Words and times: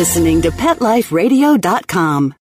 listening 0.00 0.40
to 0.40 0.50
PetLifeRadio.com. 0.50 2.34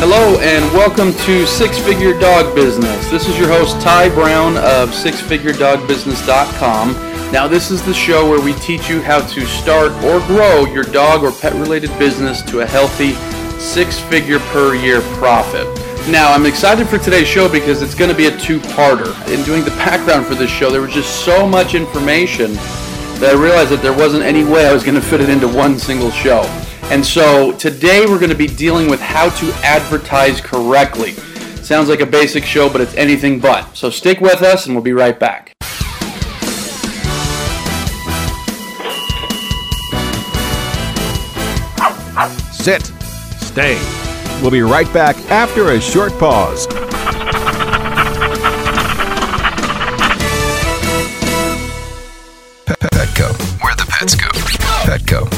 Hello 0.00 0.38
and 0.40 0.64
welcome 0.74 1.12
to 1.12 1.46
Six 1.46 1.78
Figure 1.78 2.18
Dog 2.18 2.56
Business. 2.56 3.08
This 3.12 3.28
is 3.28 3.38
your 3.38 3.46
host 3.46 3.80
Ty 3.80 4.08
Brown 4.08 4.56
of 4.56 4.90
SixFigureDogBusiness.com. 4.90 7.07
Now, 7.30 7.46
this 7.46 7.70
is 7.70 7.82
the 7.82 7.92
show 7.92 8.26
where 8.26 8.40
we 8.40 8.54
teach 8.54 8.88
you 8.88 9.02
how 9.02 9.20
to 9.20 9.46
start 9.46 9.92
or 10.02 10.18
grow 10.26 10.64
your 10.64 10.84
dog 10.84 11.22
or 11.22 11.30
pet 11.30 11.52
related 11.52 11.90
business 11.98 12.40
to 12.44 12.60
a 12.60 12.66
healthy 12.66 13.12
six 13.60 14.00
figure 14.00 14.38
per 14.38 14.74
year 14.74 15.02
profit. 15.18 15.66
Now, 16.08 16.32
I'm 16.32 16.46
excited 16.46 16.88
for 16.88 16.96
today's 16.96 17.28
show 17.28 17.46
because 17.46 17.82
it's 17.82 17.94
going 17.94 18.10
to 18.10 18.16
be 18.16 18.28
a 18.28 18.38
two 18.38 18.60
parter. 18.60 19.12
In 19.28 19.44
doing 19.44 19.62
the 19.62 19.72
background 19.72 20.24
for 20.24 20.36
this 20.36 20.50
show, 20.50 20.70
there 20.70 20.80
was 20.80 20.94
just 20.94 21.22
so 21.26 21.46
much 21.46 21.74
information 21.74 22.54
that 23.20 23.34
I 23.36 23.38
realized 23.38 23.72
that 23.72 23.82
there 23.82 23.92
wasn't 23.92 24.22
any 24.22 24.42
way 24.42 24.66
I 24.66 24.72
was 24.72 24.82
going 24.82 24.94
to 24.94 25.02
fit 25.02 25.20
it 25.20 25.28
into 25.28 25.48
one 25.48 25.78
single 25.78 26.10
show. 26.10 26.40
And 26.84 27.04
so 27.04 27.52
today 27.58 28.06
we're 28.06 28.18
going 28.18 28.30
to 28.30 28.38
be 28.38 28.46
dealing 28.46 28.88
with 28.88 29.02
how 29.02 29.28
to 29.28 29.52
advertise 29.62 30.40
correctly. 30.40 31.12
Sounds 31.62 31.90
like 31.90 32.00
a 32.00 32.06
basic 32.06 32.44
show, 32.44 32.70
but 32.70 32.80
it's 32.80 32.94
anything 32.94 33.38
but. 33.38 33.76
So 33.76 33.90
stick 33.90 34.22
with 34.22 34.40
us 34.40 34.64
and 34.64 34.74
we'll 34.74 34.82
be 34.82 34.94
right 34.94 35.20
back. 35.20 35.57
Sit. 42.68 42.84
Stay. 43.40 43.78
We'll 44.42 44.50
be 44.50 44.60
right 44.60 44.92
back 44.92 45.16
after 45.30 45.70
a 45.70 45.80
short 45.80 46.12
pause. 46.18 46.66
Petco, 52.66 53.32
where 53.62 53.74
the 53.74 53.86
pets 53.88 54.14
go. 54.14 54.28
Petco, 54.84 55.37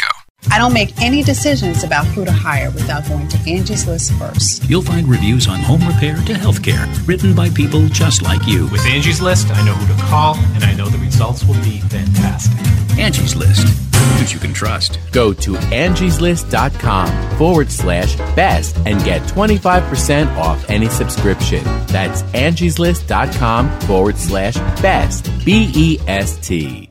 I 0.49 0.57
don't 0.57 0.73
make 0.73 0.99
any 1.01 1.23
decisions 1.23 1.83
about 1.83 2.05
who 2.07 2.25
to 2.25 2.31
hire 2.31 2.71
without 2.71 3.07
going 3.07 3.27
to 3.27 3.37
Angie's 3.49 3.87
List 3.87 4.13
first. 4.13 4.67
You'll 4.69 4.81
find 4.81 5.07
reviews 5.07 5.47
on 5.47 5.59
home 5.59 5.85
repair 5.85 6.15
to 6.15 6.33
healthcare 6.33 6.87
written 7.07 7.35
by 7.35 7.49
people 7.49 7.87
just 7.89 8.21
like 8.21 8.45
you. 8.47 8.67
With 8.67 8.85
Angie's 8.85 9.21
List, 9.21 9.51
I 9.51 9.65
know 9.65 9.73
who 9.73 9.93
to 9.95 10.01
call, 10.03 10.35
and 10.55 10.63
I 10.63 10.73
know 10.73 10.87
the 10.87 10.97
results 10.97 11.43
will 11.45 11.61
be 11.61 11.79
fantastic. 11.81 12.57
Angie's 12.97 13.35
List. 13.35 13.67
Who 13.95 14.25
you 14.25 14.39
can 14.39 14.53
trust. 14.53 14.99
Go 15.11 15.31
to 15.33 15.53
angieslist.com 15.53 17.37
forward 17.37 17.71
slash 17.71 18.15
best 18.35 18.77
and 18.85 19.03
get 19.03 19.21
25% 19.23 20.35
off 20.37 20.69
any 20.69 20.89
subscription. 20.89 21.63
That's 21.87 22.23
angieslist.com 22.23 23.79
forward 23.81 24.17
slash 24.17 24.55
best. 24.81 25.29
B 25.45 25.71
E 25.73 25.99
S 26.07 26.37
T. 26.45 26.90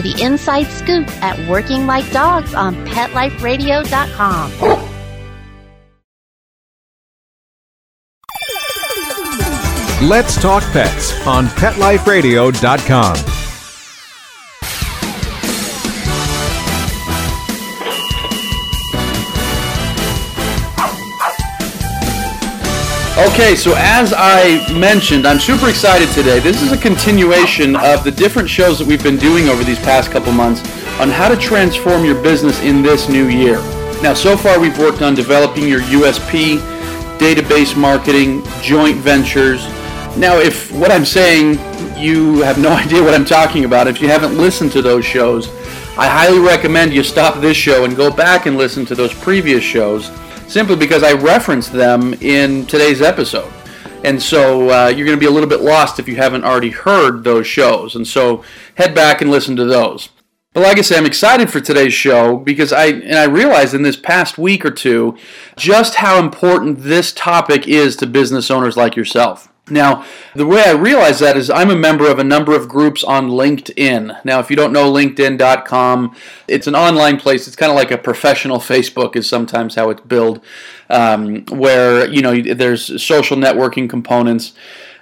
the 0.00 0.20
inside 0.22 0.66
scoop 0.66 1.08
at 1.22 1.38
Working 1.48 1.86
Like 1.86 2.10
Dogs 2.12 2.54
on 2.54 2.74
PetLifeRadio.com. 2.86 4.52
Let's 10.08 10.40
talk 10.40 10.62
pets 10.72 11.26
on 11.26 11.46
PetLifeRadio.com. 11.46 13.37
Okay, 23.18 23.56
so 23.56 23.74
as 23.76 24.14
I 24.16 24.72
mentioned, 24.72 25.26
I'm 25.26 25.40
super 25.40 25.68
excited 25.68 26.08
today. 26.10 26.38
This 26.38 26.62
is 26.62 26.70
a 26.70 26.76
continuation 26.76 27.74
of 27.74 28.04
the 28.04 28.12
different 28.12 28.48
shows 28.48 28.78
that 28.78 28.86
we've 28.86 29.02
been 29.02 29.16
doing 29.16 29.48
over 29.48 29.64
these 29.64 29.80
past 29.80 30.12
couple 30.12 30.30
months 30.30 30.60
on 31.00 31.10
how 31.10 31.26
to 31.26 31.36
transform 31.36 32.04
your 32.04 32.22
business 32.22 32.60
in 32.60 32.80
this 32.80 33.08
new 33.08 33.26
year. 33.26 33.56
Now, 34.04 34.14
so 34.14 34.36
far 34.36 34.60
we've 34.60 34.78
worked 34.78 35.02
on 35.02 35.16
developing 35.16 35.66
your 35.66 35.80
USP, 35.80 36.58
database 37.18 37.76
marketing, 37.76 38.44
joint 38.62 38.98
ventures. 38.98 39.66
Now, 40.16 40.38
if 40.38 40.70
what 40.70 40.92
I'm 40.92 41.04
saying 41.04 41.58
you 41.98 42.42
have 42.42 42.60
no 42.60 42.68
idea 42.84 43.02
what 43.02 43.14
I'm 43.14 43.24
talking 43.24 43.64
about, 43.64 43.88
if 43.88 44.00
you 44.00 44.06
haven't 44.06 44.38
listened 44.38 44.70
to 44.72 44.80
those 44.80 45.04
shows, 45.04 45.48
I 45.98 46.06
highly 46.06 46.38
recommend 46.38 46.94
you 46.94 47.02
stop 47.02 47.40
this 47.40 47.56
show 47.56 47.84
and 47.84 47.96
go 47.96 48.12
back 48.12 48.46
and 48.46 48.56
listen 48.56 48.86
to 48.86 48.94
those 48.94 49.12
previous 49.12 49.64
shows 49.64 50.08
simply 50.48 50.76
because 50.76 51.02
I 51.02 51.12
referenced 51.12 51.72
them 51.72 52.14
in 52.14 52.66
today's 52.66 53.02
episode. 53.02 53.52
And 54.04 54.20
so 54.20 54.70
uh, 54.70 54.88
you're 54.88 55.06
going 55.06 55.16
to 55.16 55.20
be 55.20 55.26
a 55.26 55.30
little 55.30 55.48
bit 55.48 55.60
lost 55.60 55.98
if 55.98 56.08
you 56.08 56.16
haven't 56.16 56.44
already 56.44 56.70
heard 56.70 57.24
those 57.24 57.46
shows. 57.46 57.94
And 57.94 58.06
so 58.06 58.42
head 58.76 58.94
back 58.94 59.20
and 59.20 59.30
listen 59.30 59.56
to 59.56 59.64
those. 59.64 60.08
But 60.54 60.62
like 60.62 60.78
I 60.78 60.80
say, 60.80 60.96
I'm 60.96 61.06
excited 61.06 61.50
for 61.50 61.60
today's 61.60 61.92
show 61.92 62.36
because 62.36 62.72
I 62.72 62.86
and 62.86 63.16
I 63.16 63.24
realized 63.24 63.74
in 63.74 63.82
this 63.82 63.96
past 63.96 64.38
week 64.38 64.64
or 64.64 64.70
two 64.70 65.16
just 65.56 65.96
how 65.96 66.18
important 66.18 66.80
this 66.80 67.12
topic 67.12 67.68
is 67.68 67.96
to 67.96 68.06
business 68.06 68.50
owners 68.50 68.76
like 68.76 68.96
yourself. 68.96 69.47
Now, 69.70 70.04
the 70.34 70.46
way 70.46 70.62
I 70.64 70.72
realize 70.72 71.18
that 71.20 71.36
is 71.36 71.50
I'm 71.50 71.70
a 71.70 71.76
member 71.76 72.10
of 72.10 72.18
a 72.18 72.24
number 72.24 72.54
of 72.54 72.68
groups 72.68 73.04
on 73.04 73.28
LinkedIn. 73.28 74.24
Now, 74.24 74.40
if 74.40 74.50
you 74.50 74.56
don't 74.56 74.72
know 74.72 74.90
LinkedIn.com, 74.92 76.16
it's 76.46 76.66
an 76.66 76.74
online 76.74 77.18
place. 77.18 77.46
It's 77.46 77.56
kind 77.56 77.70
of 77.70 77.76
like 77.76 77.90
a 77.90 77.98
professional 77.98 78.58
Facebook, 78.58 79.16
is 79.16 79.28
sometimes 79.28 79.74
how 79.74 79.90
it's 79.90 80.02
billed, 80.02 80.44
um, 80.90 81.44
where 81.46 82.08
you 82.08 82.22
know 82.22 82.40
there's 82.40 83.02
social 83.02 83.36
networking 83.36 83.88
components. 83.88 84.52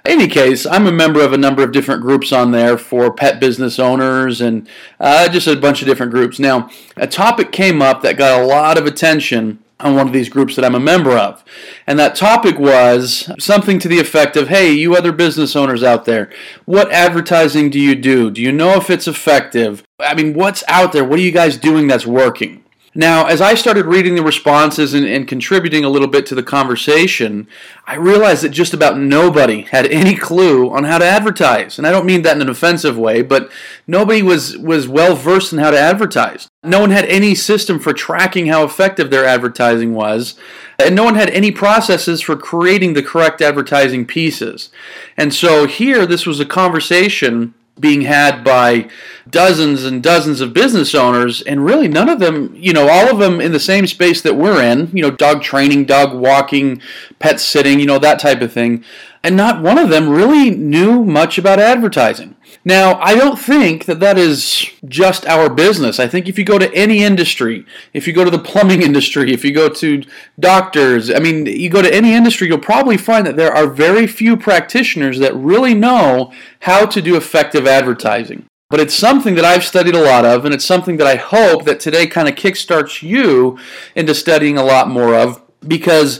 In 0.05 0.13
any 0.13 0.27
case, 0.27 0.65
I'm 0.65 0.87
a 0.87 0.91
member 0.91 1.19
of 1.21 1.33
a 1.33 1.37
number 1.37 1.63
of 1.63 1.73
different 1.73 2.01
groups 2.01 2.31
on 2.31 2.51
there 2.51 2.77
for 2.77 3.11
pet 3.11 3.41
business 3.41 3.77
owners 3.77 4.39
and 4.39 4.67
uh, 5.01 5.27
just 5.27 5.47
a 5.47 5.55
bunch 5.57 5.81
of 5.81 5.87
different 5.87 6.13
groups. 6.13 6.39
Now, 6.39 6.69
a 6.95 7.07
topic 7.07 7.51
came 7.51 7.81
up 7.81 8.03
that 8.03 8.17
got 8.17 8.41
a 8.41 8.45
lot 8.45 8.77
of 8.77 8.85
attention 8.85 9.59
on 9.79 9.95
one 9.95 10.07
of 10.07 10.13
these 10.13 10.29
groups 10.29 10.55
that 10.55 10.65
I'm 10.65 10.75
a 10.75 10.79
member 10.79 11.11
of. 11.11 11.43
And 11.85 11.99
that 11.99 12.15
topic 12.15 12.57
was 12.57 13.31
something 13.39 13.79
to 13.79 13.87
the 13.87 13.99
effect 13.99 14.35
of 14.35 14.47
Hey, 14.47 14.71
you 14.71 14.95
other 14.95 15.11
business 15.11 15.55
owners 15.55 15.83
out 15.83 16.05
there, 16.05 16.29
what 16.65 16.91
advertising 16.91 17.69
do 17.69 17.79
you 17.79 17.95
do? 17.95 18.31
Do 18.31 18.41
you 18.41 18.51
know 18.51 18.73
if 18.75 18.89
it's 18.89 19.07
effective? 19.07 19.83
I 19.99 20.15
mean, 20.15 20.33
what's 20.33 20.63
out 20.67 20.93
there? 20.93 21.05
What 21.05 21.19
are 21.19 21.23
you 21.23 21.31
guys 21.31 21.57
doing 21.57 21.87
that's 21.87 22.07
working? 22.07 22.63
Now, 22.97 23.27
as 23.27 23.41
I 23.41 23.53
started 23.53 23.85
reading 23.85 24.15
the 24.15 24.23
responses 24.23 24.95
and, 24.95 25.05
and, 25.05 25.27
contributing 25.27 25.85
a 25.85 25.89
little 25.89 26.07
bit 26.07 26.25
to 26.25 26.35
the 26.35 26.41
conversation, 26.41 27.47
I 27.85 27.93
realized 27.93 28.43
that 28.43 28.49
just 28.49 28.73
about 28.73 28.97
nobody 28.97 29.61
had 29.61 29.85
any 29.85 30.15
clue 30.15 30.71
on 30.71 30.83
how 30.83 30.97
to 30.97 31.05
advertise. 31.05 31.77
And 31.77 31.85
I 31.85 31.91
don't 31.91 32.07
mean 32.07 32.23
that 32.23 32.35
in 32.35 32.41
an 32.41 32.49
offensive 32.49 32.97
way, 32.97 33.21
but 33.21 33.51
nobody 33.85 34.23
was, 34.23 34.57
was 34.57 34.87
well 34.87 35.15
versed 35.15 35.53
in 35.53 35.59
how 35.59 35.69
to 35.69 35.79
advertise. 35.79 36.47
No 36.63 36.79
one 36.79 36.89
had 36.89 37.05
any 37.05 37.35
system 37.35 37.77
for 37.77 37.93
tracking 37.93 38.47
how 38.47 38.63
effective 38.63 39.11
their 39.11 39.25
advertising 39.25 39.93
was, 39.93 40.33
and 40.79 40.95
no 40.95 41.03
one 41.03 41.13
had 41.13 41.29
any 41.29 41.51
processes 41.51 42.21
for 42.21 42.35
creating 42.35 42.93
the 42.95 43.03
correct 43.03 43.43
advertising 43.43 44.07
pieces. 44.07 44.71
And 45.15 45.35
so 45.35 45.67
here, 45.67 46.07
this 46.07 46.25
was 46.25 46.39
a 46.39 46.45
conversation 46.45 47.53
being 47.79 48.01
had 48.01 48.43
by 48.43 48.89
dozens 49.29 49.83
and 49.83 50.01
dozens 50.01 50.39
of 50.39 50.53
business 50.53 50.95
owners 50.95 51.41
and 51.41 51.65
really 51.65 51.87
none 51.87 52.07
of 52.07 52.19
them 52.19 52.55
you 52.55 52.71
know 52.71 52.87
all 52.87 53.11
of 53.11 53.19
them 53.19 53.41
in 53.41 53.51
the 53.51 53.59
same 53.59 53.85
space 53.85 54.21
that 54.21 54.35
we're 54.35 54.63
in 54.63 54.89
you 54.93 55.01
know 55.01 55.11
dog 55.11 55.41
training 55.41 55.83
dog 55.85 56.13
walking 56.17 56.81
pet 57.19 57.39
sitting 57.39 57.79
you 57.79 57.85
know 57.85 57.99
that 57.99 58.19
type 58.19 58.41
of 58.41 58.51
thing. 58.51 58.83
And 59.23 59.35
not 59.35 59.61
one 59.61 59.77
of 59.77 59.89
them 59.89 60.07
really 60.07 60.51
knew 60.51 61.03
much 61.03 61.37
about 61.37 61.59
advertising 61.59 62.36
now, 62.67 62.99
I 62.99 63.15
don't 63.15 63.39
think 63.39 63.85
that 63.85 64.01
that 64.01 64.17
is 64.17 64.69
just 64.83 65.25
our 65.25 65.49
business. 65.49 66.01
I 66.01 66.07
think 66.09 66.27
if 66.27 66.37
you 66.37 66.43
go 66.43 66.59
to 66.59 66.69
any 66.73 67.01
industry, 67.01 67.65
if 67.93 68.05
you 68.05 68.11
go 68.11 68.25
to 68.25 68.29
the 68.29 68.37
plumbing 68.37 68.81
industry, 68.89 69.31
if 69.31 69.45
you 69.45 69.53
go 69.53 69.69
to 69.69 70.03
doctors, 70.37 71.09
I 71.09 71.19
mean, 71.19 71.45
you 71.45 71.69
go 71.69 71.81
to 71.81 71.95
any 71.95 72.13
industry, 72.13 72.49
you'll 72.49 72.57
probably 72.57 72.97
find 72.97 73.25
that 73.25 73.37
there 73.37 73.53
are 73.53 73.67
very 73.67 74.05
few 74.05 74.35
practitioners 74.35 75.17
that 75.19 75.33
really 75.33 75.73
know 75.73 76.33
how 76.59 76.85
to 76.85 77.01
do 77.01 77.15
effective 77.15 77.65
advertising. 77.65 78.43
But 78.69 78.81
it's 78.81 78.93
something 78.93 79.35
that 79.35 79.45
I've 79.45 79.63
studied 79.63 79.95
a 79.95 80.03
lot 80.03 80.25
of, 80.25 80.43
and 80.43 80.53
it's 80.53 80.65
something 80.65 80.97
that 80.97 81.07
I 81.07 81.15
hope 81.15 81.63
that 81.63 81.79
today 81.79 82.05
kind 82.05 82.27
of 82.27 82.35
kickstarts 82.35 83.01
you 83.01 83.57
into 83.95 84.13
studying 84.13 84.57
a 84.57 84.65
lot 84.65 84.89
more 84.89 85.15
of 85.15 85.41
because 85.65 86.19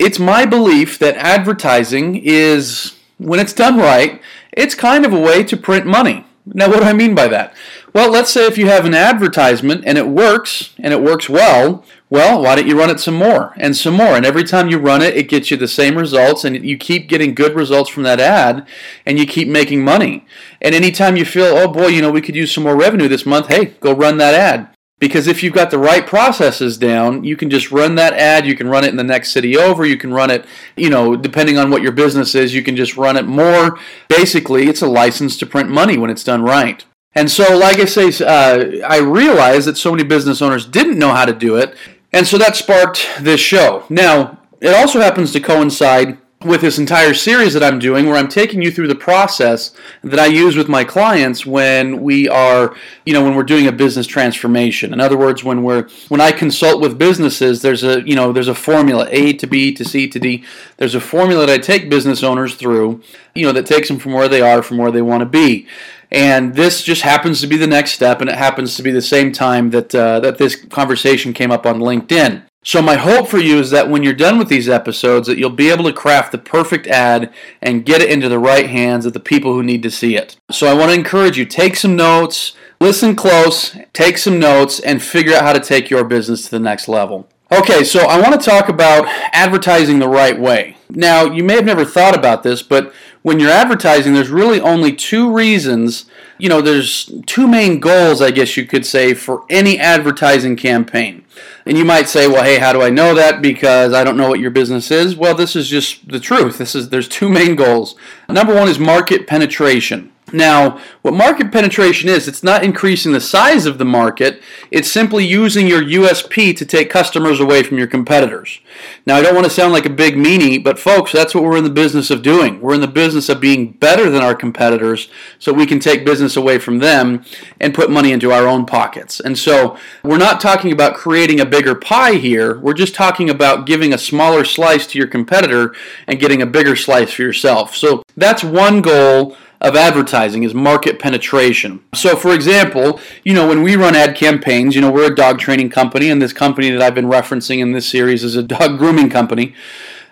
it's 0.00 0.18
my 0.18 0.44
belief 0.44 0.98
that 0.98 1.14
advertising 1.18 2.16
is, 2.16 2.96
when 3.18 3.38
it's 3.38 3.52
done 3.52 3.76
right, 3.76 4.20
it's 4.56 4.74
kind 4.74 5.04
of 5.04 5.12
a 5.12 5.20
way 5.20 5.44
to 5.44 5.56
print 5.56 5.86
money. 5.86 6.26
Now, 6.46 6.68
what 6.68 6.80
do 6.80 6.84
I 6.84 6.92
mean 6.92 7.14
by 7.14 7.28
that? 7.28 7.54
Well, 7.94 8.10
let's 8.10 8.30
say 8.30 8.46
if 8.46 8.58
you 8.58 8.66
have 8.66 8.84
an 8.84 8.92
advertisement 8.92 9.84
and 9.86 9.96
it 9.96 10.08
works 10.08 10.74
and 10.78 10.92
it 10.92 11.00
works 11.00 11.28
well, 11.28 11.84
well, 12.10 12.42
why 12.42 12.54
don't 12.54 12.66
you 12.66 12.78
run 12.78 12.90
it 12.90 13.00
some 13.00 13.14
more 13.14 13.54
and 13.56 13.74
some 13.74 13.94
more? 13.94 14.14
And 14.14 14.26
every 14.26 14.44
time 14.44 14.68
you 14.68 14.78
run 14.78 15.00
it, 15.00 15.16
it 15.16 15.28
gets 15.28 15.50
you 15.50 15.56
the 15.56 15.66
same 15.66 15.96
results 15.96 16.44
and 16.44 16.62
you 16.64 16.76
keep 16.76 17.08
getting 17.08 17.34
good 17.34 17.54
results 17.54 17.88
from 17.88 18.02
that 18.02 18.20
ad 18.20 18.66
and 19.06 19.18
you 19.18 19.26
keep 19.26 19.48
making 19.48 19.82
money. 19.82 20.26
And 20.60 20.74
anytime 20.74 21.16
you 21.16 21.24
feel, 21.24 21.46
oh 21.46 21.68
boy, 21.68 21.86
you 21.86 22.02
know, 22.02 22.10
we 22.10 22.20
could 22.20 22.36
use 22.36 22.52
some 22.52 22.64
more 22.64 22.76
revenue 22.76 23.08
this 23.08 23.24
month, 23.24 23.46
hey, 23.48 23.66
go 23.80 23.94
run 23.94 24.18
that 24.18 24.34
ad. 24.34 24.73
Because 25.00 25.26
if 25.26 25.42
you've 25.42 25.54
got 25.54 25.70
the 25.70 25.78
right 25.78 26.06
processes 26.06 26.78
down, 26.78 27.24
you 27.24 27.36
can 27.36 27.50
just 27.50 27.70
run 27.70 27.96
that 27.96 28.14
ad. 28.14 28.46
You 28.46 28.56
can 28.56 28.68
run 28.68 28.84
it 28.84 28.88
in 28.88 28.96
the 28.96 29.04
next 29.04 29.32
city 29.32 29.56
over. 29.56 29.84
You 29.84 29.98
can 29.98 30.14
run 30.14 30.30
it, 30.30 30.46
you 30.76 30.88
know, 30.88 31.16
depending 31.16 31.58
on 31.58 31.70
what 31.70 31.82
your 31.82 31.92
business 31.92 32.34
is, 32.34 32.54
you 32.54 32.62
can 32.62 32.76
just 32.76 32.96
run 32.96 33.16
it 33.16 33.26
more. 33.26 33.78
Basically, 34.08 34.68
it's 34.68 34.82
a 34.82 34.86
license 34.86 35.36
to 35.38 35.46
print 35.46 35.68
money 35.68 35.98
when 35.98 36.10
it's 36.10 36.24
done 36.24 36.42
right. 36.42 36.84
And 37.14 37.30
so, 37.30 37.56
like 37.56 37.78
I 37.78 37.84
say, 37.84 38.24
uh, 38.24 38.86
I 38.86 38.98
realized 38.98 39.66
that 39.68 39.76
so 39.76 39.90
many 39.90 40.04
business 40.04 40.40
owners 40.40 40.66
didn't 40.66 40.98
know 40.98 41.12
how 41.12 41.24
to 41.24 41.32
do 41.32 41.56
it. 41.56 41.76
And 42.12 42.26
so 42.26 42.38
that 42.38 42.56
sparked 42.56 43.06
this 43.20 43.40
show. 43.40 43.84
Now, 43.88 44.40
it 44.60 44.74
also 44.74 45.00
happens 45.00 45.32
to 45.32 45.40
coincide 45.40 46.18
with 46.44 46.60
this 46.60 46.78
entire 46.78 47.14
series 47.14 47.54
that 47.54 47.62
I'm 47.62 47.78
doing 47.78 48.06
where 48.06 48.16
I'm 48.16 48.28
taking 48.28 48.62
you 48.62 48.70
through 48.70 48.88
the 48.88 48.94
process 48.94 49.72
that 50.02 50.18
I 50.18 50.26
use 50.26 50.56
with 50.56 50.68
my 50.68 50.84
clients 50.84 51.46
when 51.46 52.02
we 52.02 52.28
are, 52.28 52.74
you 53.06 53.12
know, 53.12 53.24
when 53.24 53.34
we're 53.34 53.42
doing 53.42 53.66
a 53.66 53.72
business 53.72 54.06
transformation. 54.06 54.92
In 54.92 55.00
other 55.00 55.16
words, 55.16 55.42
when 55.42 55.62
we're 55.62 55.88
when 56.08 56.20
I 56.20 56.32
consult 56.32 56.80
with 56.80 56.98
businesses, 56.98 57.62
there's 57.62 57.82
a, 57.82 58.06
you 58.06 58.14
know, 58.14 58.32
there's 58.32 58.48
a 58.48 58.54
formula 58.54 59.08
A 59.10 59.32
to 59.34 59.46
B 59.46 59.72
to 59.72 59.84
C 59.84 60.08
to 60.08 60.18
D. 60.18 60.44
There's 60.76 60.94
a 60.94 61.00
formula 61.00 61.46
that 61.46 61.52
I 61.52 61.58
take 61.58 61.90
business 61.90 62.22
owners 62.22 62.54
through, 62.54 63.02
you 63.34 63.46
know, 63.46 63.52
that 63.52 63.66
takes 63.66 63.88
them 63.88 63.98
from 63.98 64.12
where 64.12 64.28
they 64.28 64.40
are 64.40 64.62
from 64.62 64.78
where 64.78 64.90
they 64.90 65.02
want 65.02 65.20
to 65.20 65.26
be. 65.26 65.66
And 66.10 66.54
this 66.54 66.82
just 66.82 67.02
happens 67.02 67.40
to 67.40 67.46
be 67.46 67.56
the 67.56 67.66
next 67.66 67.92
step, 67.92 68.20
and 68.20 68.30
it 68.30 68.36
happens 68.36 68.76
to 68.76 68.82
be 68.82 68.92
the 68.92 69.02
same 69.02 69.32
time 69.32 69.70
that 69.70 69.94
uh, 69.94 70.20
that 70.20 70.38
this 70.38 70.54
conversation 70.54 71.32
came 71.32 71.50
up 71.50 71.66
on 71.66 71.80
LinkedIn. 71.80 72.44
So 72.66 72.80
my 72.80 72.96
hope 72.96 73.28
for 73.28 73.38
you 73.38 73.58
is 73.58 73.70
that 73.70 73.90
when 73.90 74.02
you're 74.02 74.14
done 74.14 74.38
with 74.38 74.48
these 74.48 74.70
episodes 74.70 75.28
that 75.28 75.36
you'll 75.36 75.50
be 75.50 75.70
able 75.70 75.84
to 75.84 75.92
craft 75.92 76.32
the 76.32 76.38
perfect 76.38 76.86
ad 76.86 77.30
and 77.60 77.84
get 77.84 78.00
it 78.00 78.10
into 78.10 78.30
the 78.30 78.38
right 78.38 78.70
hands 78.70 79.04
of 79.04 79.12
the 79.12 79.20
people 79.20 79.52
who 79.52 79.62
need 79.62 79.82
to 79.82 79.90
see 79.90 80.16
it. 80.16 80.38
So 80.50 80.66
I 80.66 80.72
want 80.72 80.90
to 80.90 80.98
encourage 80.98 81.36
you 81.36 81.44
take 81.44 81.76
some 81.76 81.94
notes, 81.94 82.56
listen 82.80 83.16
close, 83.16 83.76
take 83.92 84.16
some 84.16 84.38
notes 84.38 84.80
and 84.80 85.02
figure 85.02 85.34
out 85.34 85.42
how 85.42 85.52
to 85.52 85.60
take 85.60 85.90
your 85.90 86.04
business 86.04 86.46
to 86.46 86.50
the 86.50 86.58
next 86.58 86.88
level. 86.88 87.28
Okay, 87.52 87.84
so 87.84 88.06
I 88.06 88.18
want 88.18 88.40
to 88.40 88.50
talk 88.50 88.70
about 88.70 89.04
advertising 89.34 89.98
the 89.98 90.08
right 90.08 90.40
way. 90.40 90.78
Now, 90.88 91.24
you 91.24 91.44
may 91.44 91.56
have 91.56 91.66
never 91.66 91.84
thought 91.84 92.16
about 92.16 92.42
this, 92.42 92.62
but 92.62 92.94
when 93.20 93.38
you're 93.38 93.50
advertising, 93.50 94.14
there's 94.14 94.30
really 94.30 94.60
only 94.60 94.94
two 94.94 95.30
reasons, 95.30 96.06
you 96.38 96.48
know, 96.48 96.62
there's 96.62 97.12
two 97.26 97.46
main 97.46 97.78
goals, 97.78 98.22
I 98.22 98.30
guess 98.30 98.56
you 98.56 98.66
could 98.66 98.86
say, 98.86 99.12
for 99.12 99.44
any 99.50 99.78
advertising 99.78 100.56
campaign. 100.56 101.24
And 101.66 101.78
you 101.78 101.84
might 101.84 102.08
say, 102.08 102.26
well, 102.26 102.44
hey, 102.44 102.58
how 102.58 102.72
do 102.72 102.82
I 102.82 102.90
know 102.90 103.14
that? 103.14 103.40
Because 103.40 103.92
I 103.94 104.04
don't 104.04 104.16
know 104.16 104.28
what 104.28 104.40
your 104.40 104.50
business 104.50 104.90
is. 104.90 105.16
Well, 105.16 105.34
this 105.34 105.56
is 105.56 105.68
just 105.68 106.08
the 106.08 106.20
truth. 106.20 106.58
This 106.58 106.74
is 106.74 106.90
there's 106.90 107.08
two 107.08 107.28
main 107.28 107.56
goals. 107.56 107.94
Number 108.28 108.54
one 108.54 108.68
is 108.68 108.78
market 108.78 109.26
penetration. 109.26 110.12
Now, 110.34 110.80
what 111.02 111.14
market 111.14 111.52
penetration 111.52 112.08
is, 112.08 112.26
it's 112.26 112.42
not 112.42 112.64
increasing 112.64 113.12
the 113.12 113.20
size 113.20 113.66
of 113.66 113.78
the 113.78 113.84
market, 113.84 114.42
it's 114.72 114.90
simply 114.90 115.24
using 115.24 115.68
your 115.68 115.80
USP 115.80 116.56
to 116.56 116.66
take 116.66 116.90
customers 116.90 117.38
away 117.38 117.62
from 117.62 117.78
your 117.78 117.86
competitors. 117.86 118.58
Now, 119.06 119.14
I 119.14 119.22
don't 119.22 119.36
want 119.36 119.44
to 119.44 119.50
sound 119.50 119.72
like 119.72 119.86
a 119.86 119.90
big 119.90 120.16
meanie, 120.16 120.62
but 120.62 120.76
folks, 120.76 121.12
that's 121.12 121.36
what 121.36 121.44
we're 121.44 121.56
in 121.56 121.62
the 121.62 121.70
business 121.70 122.10
of 122.10 122.22
doing. 122.22 122.60
We're 122.60 122.74
in 122.74 122.80
the 122.80 122.88
business 122.88 123.28
of 123.28 123.40
being 123.40 123.74
better 123.74 124.10
than 124.10 124.22
our 124.22 124.34
competitors 124.34 125.08
so 125.38 125.52
we 125.52 125.66
can 125.66 125.78
take 125.78 126.04
business 126.04 126.34
away 126.34 126.58
from 126.58 126.80
them 126.80 127.24
and 127.60 127.72
put 127.72 127.88
money 127.88 128.10
into 128.10 128.32
our 128.32 128.48
own 128.48 128.66
pockets. 128.66 129.20
And 129.20 129.38
so, 129.38 129.78
we're 130.02 130.18
not 130.18 130.40
talking 130.40 130.72
about 130.72 130.96
creating 130.96 131.38
a 131.38 131.46
bigger 131.46 131.76
pie 131.76 132.14
here, 132.14 132.58
we're 132.58 132.74
just 132.74 132.96
talking 132.96 133.30
about 133.30 133.66
giving 133.66 133.94
a 133.94 133.98
smaller 133.98 134.44
slice 134.44 134.84
to 134.88 134.98
your 134.98 135.06
competitor 135.06 135.76
and 136.08 136.18
getting 136.18 136.42
a 136.42 136.46
bigger 136.46 136.74
slice 136.74 137.12
for 137.12 137.22
yourself. 137.22 137.76
So, 137.76 138.02
that's 138.16 138.42
one 138.42 138.80
goal 138.80 139.36
of 139.64 139.74
advertising 139.74 140.42
is 140.42 140.54
market 140.54 140.98
penetration. 140.98 141.82
So, 141.94 142.16
for 142.16 142.34
example, 142.34 143.00
you 143.24 143.32
know, 143.32 143.48
when 143.48 143.62
we 143.62 143.76
run 143.76 143.96
ad 143.96 144.14
campaigns, 144.14 144.74
you 144.74 144.82
know, 144.82 144.90
we're 144.90 145.10
a 145.10 145.14
dog 145.14 145.38
training 145.38 145.70
company, 145.70 146.10
and 146.10 146.20
this 146.20 146.34
company 146.34 146.70
that 146.70 146.82
I've 146.82 146.94
been 146.94 147.06
referencing 147.06 147.60
in 147.60 147.72
this 147.72 147.88
series 147.88 148.22
is 148.22 148.36
a 148.36 148.42
dog 148.42 148.78
grooming 148.78 149.08
company. 149.08 149.54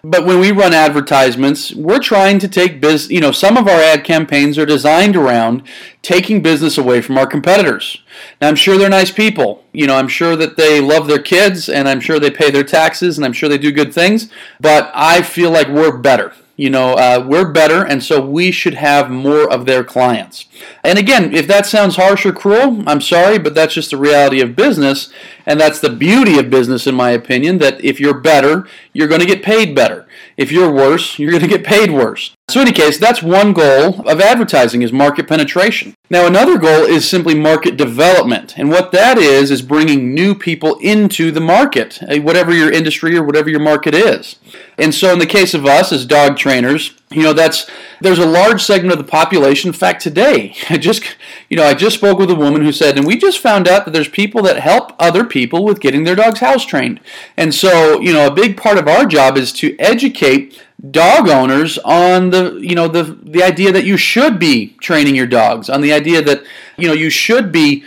But 0.04 0.26
when 0.26 0.40
we 0.40 0.50
run 0.50 0.74
advertisements, 0.74 1.72
we're 1.72 2.00
trying 2.00 2.40
to 2.40 2.48
take 2.48 2.80
business, 2.80 3.08
you 3.08 3.20
know, 3.20 3.30
some 3.30 3.56
of 3.56 3.68
our 3.68 3.78
ad 3.78 4.02
campaigns 4.02 4.58
are 4.58 4.66
designed 4.66 5.14
around 5.14 5.62
taking 6.00 6.42
business 6.42 6.76
away 6.76 7.00
from 7.00 7.16
our 7.16 7.26
competitors. 7.26 8.02
Now, 8.40 8.48
I'm 8.48 8.56
sure 8.56 8.76
they're 8.76 8.88
nice 8.88 9.12
people. 9.12 9.64
You 9.72 9.86
know, 9.86 9.94
I'm 9.94 10.08
sure 10.08 10.34
that 10.34 10.56
they 10.56 10.80
love 10.80 11.06
their 11.06 11.22
kids 11.22 11.68
and 11.68 11.88
I'm 11.88 12.00
sure 12.00 12.18
they 12.18 12.32
pay 12.32 12.50
their 12.50 12.64
taxes 12.64 13.16
and 13.16 13.24
I'm 13.24 13.32
sure 13.32 13.48
they 13.48 13.58
do 13.58 13.70
good 13.70 13.94
things, 13.94 14.28
but 14.58 14.90
I 14.92 15.22
feel 15.22 15.52
like 15.52 15.68
we're 15.68 15.96
better. 15.96 16.32
You 16.56 16.70
know, 16.70 16.94
uh, 16.94 17.24
we're 17.26 17.50
better, 17.50 17.84
and 17.84 18.02
so 18.02 18.24
we 18.24 18.50
should 18.50 18.74
have 18.74 19.10
more 19.10 19.50
of 19.50 19.64
their 19.64 19.82
clients. 19.82 20.46
And 20.84 20.98
again, 20.98 21.34
if 21.34 21.46
that 21.46 21.66
sounds 21.66 21.96
harsh 21.96 22.26
or 22.26 22.32
cruel, 22.32 22.82
I'm 22.86 23.00
sorry, 23.00 23.38
but 23.38 23.54
that's 23.54 23.74
just 23.74 23.90
the 23.90 23.96
reality 23.96 24.40
of 24.40 24.54
business. 24.54 25.10
And 25.46 25.60
that's 25.60 25.80
the 25.80 25.90
beauty 25.90 26.38
of 26.38 26.50
business, 26.50 26.86
in 26.86 26.94
my 26.94 27.10
opinion, 27.10 27.58
that 27.58 27.82
if 27.84 28.00
you're 28.00 28.20
better, 28.20 28.66
you're 28.92 29.08
going 29.08 29.20
to 29.20 29.26
get 29.26 29.42
paid 29.42 29.74
better. 29.74 30.06
If 30.36 30.52
you're 30.52 30.72
worse, 30.72 31.18
you're 31.18 31.30
going 31.30 31.42
to 31.42 31.48
get 31.48 31.64
paid 31.64 31.90
worse. 31.90 32.34
So, 32.48 32.60
in 32.60 32.68
any 32.68 32.76
case, 32.76 32.98
that's 32.98 33.22
one 33.22 33.52
goal 33.52 34.06
of 34.08 34.20
advertising 34.20 34.82
is 34.82 34.92
market 34.92 35.26
penetration. 35.26 35.94
Now, 36.10 36.26
another 36.26 36.58
goal 36.58 36.84
is 36.84 37.08
simply 37.08 37.34
market 37.34 37.76
development. 37.76 38.58
And 38.58 38.68
what 38.68 38.92
that 38.92 39.16
is, 39.16 39.50
is 39.50 39.62
bringing 39.62 40.14
new 40.14 40.34
people 40.34 40.76
into 40.80 41.30
the 41.30 41.40
market, 41.40 42.02
eh, 42.02 42.18
whatever 42.18 42.52
your 42.52 42.70
industry 42.70 43.16
or 43.16 43.24
whatever 43.24 43.48
your 43.48 43.60
market 43.60 43.94
is. 43.94 44.36
And 44.76 44.94
so, 44.94 45.12
in 45.12 45.18
the 45.18 45.26
case 45.26 45.54
of 45.54 45.64
us 45.64 45.92
as 45.92 46.04
dog 46.04 46.36
trainers, 46.36 46.94
you 47.10 47.22
know, 47.22 47.32
that's 47.32 47.70
there's 48.00 48.18
a 48.18 48.26
large 48.26 48.62
segment 48.62 48.92
of 48.92 48.98
the 48.98 49.10
population. 49.10 49.68
In 49.68 49.74
fact, 49.74 50.02
today, 50.02 50.54
I 50.70 50.78
just, 50.78 51.16
you 51.48 51.56
know, 51.56 51.64
I 51.64 51.74
just 51.74 51.96
spoke 51.96 52.18
with 52.18 52.30
a 52.30 52.34
woman 52.34 52.62
who 52.62 52.72
said, 52.72 52.96
and 52.96 53.06
we 53.06 53.16
just 53.16 53.38
found 53.38 53.68
out 53.68 53.84
that 53.84 53.92
there's 53.92 54.08
people 54.08 54.42
that 54.42 54.58
help 54.58 54.92
other 54.98 55.24
people 55.32 55.64
with 55.64 55.80
getting 55.80 56.04
their 56.04 56.14
dogs 56.14 56.40
house 56.40 56.64
trained. 56.64 57.00
And 57.36 57.54
so, 57.54 57.98
you 58.00 58.12
know, 58.12 58.26
a 58.26 58.34
big 58.34 58.56
part 58.56 58.78
of 58.78 58.86
our 58.86 59.06
job 59.06 59.36
is 59.36 59.50
to 59.54 59.74
educate 59.80 60.62
dog 60.90 61.28
owners 61.28 61.78
on 61.78 62.30
the 62.30 62.58
you 62.60 62.74
know 62.74 62.88
the 62.88 63.04
the 63.22 63.40
idea 63.40 63.70
that 63.70 63.84
you 63.84 63.96
should 63.96 64.36
be 64.36 64.74
training 64.80 65.14
your 65.14 65.28
dogs 65.28 65.70
on 65.70 65.80
the 65.80 65.92
idea 65.92 66.20
that 66.20 66.42
you 66.76 66.88
know 66.88 66.92
you 66.92 67.08
should 67.08 67.52
be 67.52 67.84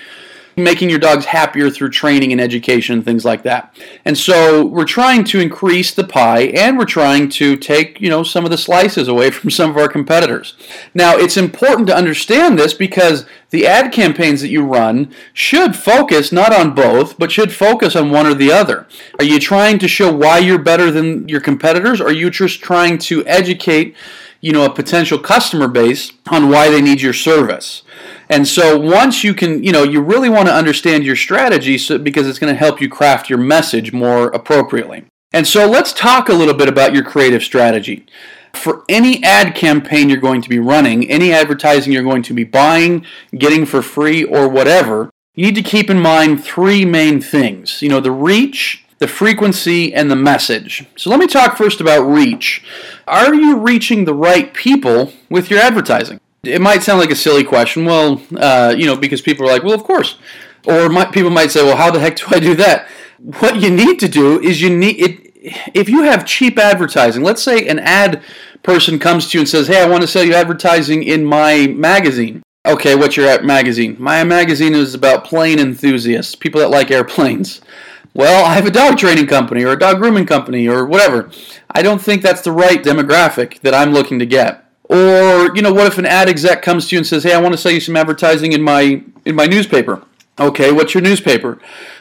making 0.57 0.89
your 0.89 0.99
dogs 0.99 1.25
happier 1.25 1.69
through 1.69 1.89
training 1.89 2.31
and 2.31 2.39
education 2.39 2.95
and 2.95 3.05
things 3.05 3.25
like 3.25 3.43
that. 3.43 3.75
And 4.05 4.17
so 4.17 4.65
we're 4.65 4.85
trying 4.85 5.23
to 5.25 5.39
increase 5.39 5.93
the 5.93 6.05
pie 6.05 6.43
and 6.55 6.77
we're 6.77 6.85
trying 6.85 7.29
to 7.29 7.57
take, 7.57 7.99
you 7.99 8.09
know, 8.09 8.23
some 8.23 8.45
of 8.45 8.51
the 8.51 8.57
slices 8.57 9.07
away 9.07 9.31
from 9.31 9.49
some 9.49 9.69
of 9.69 9.77
our 9.77 9.89
competitors. 9.89 10.55
Now, 10.93 11.17
it's 11.17 11.37
important 11.37 11.87
to 11.87 11.95
understand 11.95 12.57
this 12.57 12.73
because 12.73 13.25
the 13.49 13.67
ad 13.67 13.91
campaigns 13.91 14.41
that 14.41 14.49
you 14.49 14.63
run 14.63 15.13
should 15.33 15.75
focus 15.75 16.31
not 16.31 16.53
on 16.53 16.73
both, 16.73 17.17
but 17.17 17.31
should 17.31 17.53
focus 17.53 17.95
on 17.95 18.11
one 18.11 18.25
or 18.25 18.33
the 18.33 18.51
other. 18.51 18.87
Are 19.19 19.25
you 19.25 19.39
trying 19.39 19.79
to 19.79 19.87
show 19.87 20.13
why 20.13 20.39
you're 20.39 20.59
better 20.59 20.91
than 20.91 21.27
your 21.27 21.41
competitors? 21.41 21.99
Or 21.99 22.07
are 22.07 22.13
you 22.13 22.29
just 22.29 22.61
trying 22.61 22.97
to 22.99 23.25
educate, 23.25 23.95
you 24.41 24.51
know, 24.51 24.65
a 24.65 24.73
potential 24.73 25.19
customer 25.19 25.67
base 25.67 26.11
on 26.27 26.49
why 26.49 26.69
they 26.69 26.81
need 26.81 27.01
your 27.01 27.13
service? 27.13 27.83
And 28.29 28.47
so 28.47 28.77
once 28.77 29.23
you 29.23 29.33
can, 29.33 29.63
you 29.63 29.71
know, 29.71 29.83
you 29.83 30.01
really 30.01 30.29
want 30.29 30.47
to 30.47 30.53
understand 30.53 31.03
your 31.03 31.15
strategy 31.15 31.77
so, 31.77 31.97
because 31.97 32.27
it's 32.27 32.39
going 32.39 32.53
to 32.53 32.59
help 32.59 32.81
you 32.81 32.89
craft 32.89 33.29
your 33.29 33.39
message 33.39 33.93
more 33.93 34.27
appropriately. 34.27 35.05
And 35.33 35.47
so 35.47 35.67
let's 35.67 35.93
talk 35.93 36.29
a 36.29 36.33
little 36.33 36.53
bit 36.53 36.69
about 36.69 36.93
your 36.93 37.03
creative 37.03 37.43
strategy. 37.43 38.05
For 38.53 38.83
any 38.87 39.21
ad 39.23 39.53
campaign 39.53 40.09
you're 40.09 40.17
going 40.17 40.41
to 40.41 40.49
be 40.49 40.59
running, 40.59 41.09
any 41.09 41.33
advertising 41.33 41.91
you're 41.91 42.03
going 42.03 42.23
to 42.23 42.33
be 42.33 42.45
buying, 42.45 43.05
getting 43.37 43.65
for 43.65 43.81
free, 43.81 44.23
or 44.23 44.47
whatever, 44.47 45.09
you 45.33 45.45
need 45.45 45.55
to 45.55 45.61
keep 45.61 45.89
in 45.89 45.99
mind 45.99 46.43
three 46.43 46.85
main 46.85 47.19
things. 47.19 47.81
You 47.81 47.89
know, 47.89 47.99
the 47.99 48.11
reach, 48.11 48.85
the 48.99 49.07
frequency, 49.09 49.93
and 49.93 50.09
the 50.09 50.15
message. 50.15 50.85
So 50.95 51.09
let 51.09 51.19
me 51.19 51.27
talk 51.27 51.57
first 51.57 51.81
about 51.81 52.05
reach. 52.05 52.63
Are 53.05 53.35
you 53.35 53.57
reaching 53.57 54.05
the 54.05 54.13
right 54.13 54.53
people 54.53 55.11
with 55.29 55.51
your 55.51 55.59
advertising? 55.59 56.21
It 56.47 56.61
might 56.61 56.83
sound 56.83 56.99
like 56.99 57.11
a 57.11 57.15
silly 57.15 57.43
question. 57.43 57.85
Well, 57.85 58.21
uh, 58.37 58.73
you 58.77 58.85
know, 58.85 58.95
because 58.95 59.21
people 59.21 59.45
are 59.45 59.51
like, 59.51 59.63
well, 59.63 59.73
of 59.73 59.83
course. 59.83 60.17
Or 60.67 60.89
might, 60.89 61.11
people 61.11 61.29
might 61.29 61.51
say, 61.51 61.63
well, 61.63 61.77
how 61.77 61.91
the 61.91 61.99
heck 61.99 62.15
do 62.17 62.25
I 62.29 62.39
do 62.39 62.55
that? 62.55 62.87
What 63.39 63.61
you 63.61 63.69
need 63.69 63.99
to 63.99 64.07
do 64.07 64.41
is 64.41 64.61
you 64.61 64.75
need 64.75 64.99
it. 64.99 65.71
If 65.73 65.89
you 65.89 66.03
have 66.03 66.25
cheap 66.25 66.57
advertising, 66.57 67.23
let's 67.23 67.43
say 67.43 67.67
an 67.67 67.79
ad 67.79 68.21
person 68.63 68.97
comes 68.99 69.29
to 69.29 69.37
you 69.37 69.41
and 69.41 69.49
says, 69.49 69.67
"Hey, 69.67 69.81
I 69.81 69.87
want 69.87 70.01
to 70.01 70.07
sell 70.07 70.23
you 70.23 70.33
advertising 70.33 71.03
in 71.03 71.23
my 71.23 71.67
magazine." 71.67 72.41
Okay, 72.65 72.95
what's 72.95 73.15
your 73.15 73.41
magazine? 73.43 73.95
My 73.99 74.23
magazine 74.23 74.73
is 74.73 74.95
about 74.95 75.23
plane 75.23 75.59
enthusiasts, 75.59 76.33
people 76.33 76.59
that 76.61 76.71
like 76.71 76.89
airplanes. 76.89 77.61
Well, 78.15 78.45
I 78.45 78.53
have 78.53 78.65
a 78.65 78.71
dog 78.71 78.97
training 78.97 79.27
company 79.27 79.63
or 79.63 79.73
a 79.73 79.79
dog 79.79 79.99
grooming 79.99 80.25
company 80.25 80.67
or 80.67 80.85
whatever. 80.85 81.29
I 81.69 81.83
don't 81.83 82.01
think 82.01 82.21
that's 82.21 82.41
the 82.41 82.51
right 82.51 82.81
demographic 82.81 83.59
that 83.61 83.73
I'm 83.73 83.91
looking 83.91 84.19
to 84.19 84.25
get. 84.25 84.64
Or, 84.89 85.55
you 85.55 85.61
know, 85.61 85.73
what 85.73 85.87
if 85.87 85.97
an 85.97 86.05
ad 86.05 86.29
exec 86.29 86.61
comes 86.61 86.87
to 86.87 86.95
you 86.95 86.99
and 86.99 87.07
says, 87.07 87.23
"Hey, 87.23 87.33
I 87.33 87.41
want 87.41 87.53
to 87.53 87.57
sell 87.57 87.71
you 87.71 87.79
some 87.79 87.95
advertising 87.95 88.51
in 88.51 88.61
my 88.61 89.01
in 89.25 89.35
my 89.35 89.45
newspaper." 89.45 90.03
Okay, 90.37 90.71
what's 90.71 90.93
your 90.93 91.01
newspaper? 91.01 91.59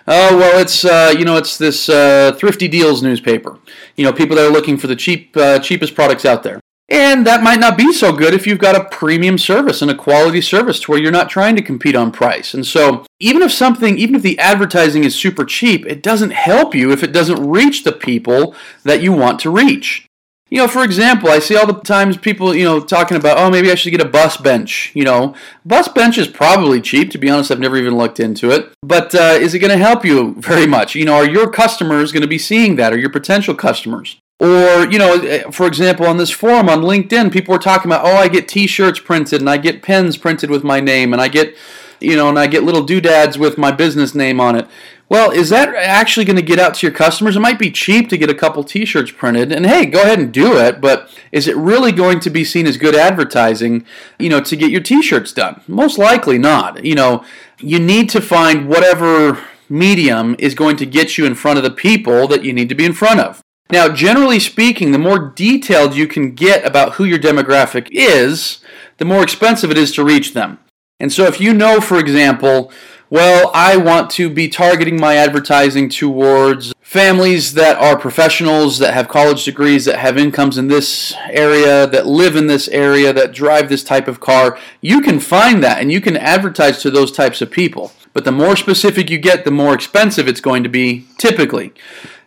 Oh, 0.08 0.36
well, 0.36 0.58
it's 0.58 0.84
uh, 0.84 1.14
you 1.16 1.24
know, 1.24 1.36
it's 1.36 1.56
this 1.56 1.88
uh, 1.88 2.32
Thrifty 2.38 2.68
Deals 2.68 3.02
newspaper. 3.02 3.58
You 3.96 4.04
know, 4.04 4.12
people 4.12 4.36
that 4.36 4.46
are 4.46 4.52
looking 4.52 4.76
for 4.76 4.86
the 4.86 4.96
cheap 4.96 5.36
uh, 5.36 5.60
cheapest 5.60 5.94
products 5.94 6.24
out 6.24 6.42
there. 6.42 6.60
And 6.88 7.26
that 7.26 7.42
might 7.42 7.60
not 7.60 7.78
be 7.78 7.92
so 7.92 8.12
good 8.12 8.34
if 8.34 8.46
you've 8.46 8.58
got 8.58 8.76
a 8.76 8.84
premium 8.84 9.38
service 9.38 9.80
and 9.80 9.90
a 9.90 9.94
quality 9.94 10.42
service 10.42 10.80
to 10.80 10.90
where 10.90 11.00
you're 11.00 11.10
not 11.10 11.30
trying 11.30 11.56
to 11.56 11.62
compete 11.62 11.96
on 11.96 12.12
price. 12.12 12.52
And 12.52 12.66
so, 12.66 13.06
even 13.18 13.40
if 13.40 13.52
something, 13.52 13.96
even 13.96 14.14
if 14.14 14.22
the 14.22 14.38
advertising 14.38 15.04
is 15.04 15.14
super 15.14 15.46
cheap, 15.46 15.86
it 15.86 16.02
doesn't 16.02 16.32
help 16.32 16.74
you 16.74 16.92
if 16.92 17.02
it 17.02 17.12
doesn't 17.12 17.48
reach 17.48 17.84
the 17.84 17.92
people 17.92 18.54
that 18.82 19.00
you 19.00 19.12
want 19.12 19.40
to 19.40 19.50
reach. 19.50 20.06
You 20.54 20.60
know, 20.60 20.68
for 20.68 20.84
example, 20.84 21.30
I 21.30 21.40
see 21.40 21.56
all 21.56 21.66
the 21.66 21.80
times 21.80 22.16
people, 22.16 22.54
you 22.54 22.62
know, 22.62 22.78
talking 22.78 23.16
about, 23.16 23.38
oh, 23.38 23.50
maybe 23.50 23.72
I 23.72 23.74
should 23.74 23.90
get 23.90 24.00
a 24.00 24.08
bus 24.08 24.36
bench. 24.36 24.92
You 24.94 25.02
know, 25.02 25.34
bus 25.64 25.88
bench 25.88 26.16
is 26.16 26.28
probably 26.28 26.80
cheap. 26.80 27.10
To 27.10 27.18
be 27.18 27.28
honest, 27.28 27.50
I've 27.50 27.58
never 27.58 27.76
even 27.76 27.96
looked 27.96 28.20
into 28.20 28.52
it. 28.52 28.72
But 28.80 29.16
uh, 29.16 29.36
is 29.40 29.52
it 29.52 29.58
going 29.58 29.76
to 29.76 29.84
help 29.84 30.04
you 30.04 30.34
very 30.38 30.68
much? 30.68 30.94
You 30.94 31.06
know, 31.06 31.14
are 31.14 31.28
your 31.28 31.50
customers 31.50 32.12
going 32.12 32.22
to 32.22 32.28
be 32.28 32.38
seeing 32.38 32.76
that, 32.76 32.92
or 32.92 32.96
your 32.96 33.10
potential 33.10 33.56
customers? 33.56 34.20
Or, 34.38 34.88
you 34.88 34.96
know, 34.96 35.14
eh, 35.22 35.50
for 35.50 35.66
example, 35.66 36.06
on 36.06 36.18
this 36.18 36.30
forum 36.30 36.68
on 36.68 36.82
LinkedIn, 36.82 37.32
people 37.32 37.50
were 37.50 37.58
talking 37.58 37.90
about, 37.90 38.04
oh, 38.04 38.14
I 38.14 38.28
get 38.28 38.46
t 38.46 38.68
shirts 38.68 39.00
printed 39.00 39.40
and 39.40 39.50
I 39.50 39.56
get 39.56 39.82
pens 39.82 40.16
printed 40.16 40.50
with 40.50 40.62
my 40.62 40.78
name 40.78 41.12
and 41.12 41.20
I 41.20 41.26
get, 41.26 41.56
you 42.04 42.16
know, 42.16 42.28
and 42.28 42.38
I 42.38 42.46
get 42.46 42.62
little 42.62 42.84
doodads 42.84 43.38
with 43.38 43.58
my 43.58 43.70
business 43.70 44.14
name 44.14 44.40
on 44.40 44.56
it. 44.56 44.66
Well, 45.08 45.30
is 45.30 45.50
that 45.50 45.74
actually 45.74 46.24
going 46.24 46.36
to 46.36 46.42
get 46.42 46.58
out 46.58 46.74
to 46.74 46.86
your 46.86 46.94
customers? 46.94 47.36
It 47.36 47.40
might 47.40 47.58
be 47.58 47.70
cheap 47.70 48.08
to 48.08 48.16
get 48.16 48.30
a 48.30 48.34
couple 48.34 48.64
t 48.64 48.84
shirts 48.84 49.10
printed, 49.10 49.52
and 49.52 49.66
hey, 49.66 49.86
go 49.86 50.02
ahead 50.02 50.18
and 50.18 50.32
do 50.32 50.56
it, 50.58 50.80
but 50.80 51.10
is 51.30 51.46
it 51.46 51.56
really 51.56 51.92
going 51.92 52.20
to 52.20 52.30
be 52.30 52.44
seen 52.44 52.66
as 52.66 52.78
good 52.78 52.94
advertising, 52.94 53.84
you 54.18 54.28
know, 54.28 54.40
to 54.40 54.56
get 54.56 54.70
your 54.70 54.80
t 54.80 55.02
shirts 55.02 55.32
done? 55.32 55.60
Most 55.68 55.98
likely 55.98 56.38
not. 56.38 56.84
You 56.84 56.94
know, 56.94 57.24
you 57.58 57.78
need 57.78 58.08
to 58.10 58.20
find 58.20 58.68
whatever 58.68 59.44
medium 59.68 60.36
is 60.38 60.54
going 60.54 60.76
to 60.76 60.86
get 60.86 61.18
you 61.18 61.26
in 61.26 61.34
front 61.34 61.58
of 61.58 61.64
the 61.64 61.70
people 61.70 62.26
that 62.28 62.44
you 62.44 62.52
need 62.52 62.68
to 62.68 62.74
be 62.74 62.84
in 62.84 62.92
front 62.92 63.20
of. 63.20 63.42
Now, 63.70 63.88
generally 63.88 64.40
speaking, 64.40 64.92
the 64.92 64.98
more 64.98 65.18
detailed 65.18 65.94
you 65.94 66.06
can 66.06 66.34
get 66.34 66.66
about 66.66 66.94
who 66.94 67.04
your 67.04 67.18
demographic 67.18 67.88
is, 67.90 68.60
the 68.98 69.04
more 69.04 69.22
expensive 69.22 69.70
it 69.70 69.78
is 69.78 69.92
to 69.92 70.04
reach 70.04 70.34
them. 70.34 70.58
And 71.00 71.12
so, 71.12 71.24
if 71.24 71.40
you 71.40 71.52
know, 71.52 71.80
for 71.80 71.98
example, 71.98 72.72
well, 73.10 73.50
I 73.52 73.76
want 73.76 74.10
to 74.12 74.30
be 74.30 74.48
targeting 74.48 75.00
my 75.00 75.16
advertising 75.16 75.88
towards 75.88 76.72
families 76.80 77.54
that 77.54 77.76
are 77.76 77.98
professionals, 77.98 78.78
that 78.78 78.94
have 78.94 79.08
college 79.08 79.44
degrees, 79.44 79.84
that 79.84 79.98
have 79.98 80.16
incomes 80.16 80.56
in 80.56 80.68
this 80.68 81.12
area, 81.28 81.86
that 81.86 82.06
live 82.06 82.36
in 82.36 82.46
this 82.46 82.68
area, 82.68 83.12
that 83.12 83.32
drive 83.32 83.68
this 83.68 83.82
type 83.82 84.08
of 84.08 84.20
car, 84.20 84.58
you 84.80 85.00
can 85.00 85.18
find 85.18 85.62
that 85.62 85.80
and 85.80 85.90
you 85.90 86.00
can 86.00 86.16
advertise 86.16 86.80
to 86.82 86.90
those 86.90 87.10
types 87.10 87.42
of 87.42 87.50
people. 87.50 87.92
But 88.12 88.24
the 88.24 88.32
more 88.32 88.56
specific 88.56 89.10
you 89.10 89.18
get, 89.18 89.44
the 89.44 89.50
more 89.50 89.74
expensive 89.74 90.28
it's 90.28 90.40
going 90.40 90.62
to 90.62 90.68
be, 90.68 91.06
typically. 91.18 91.72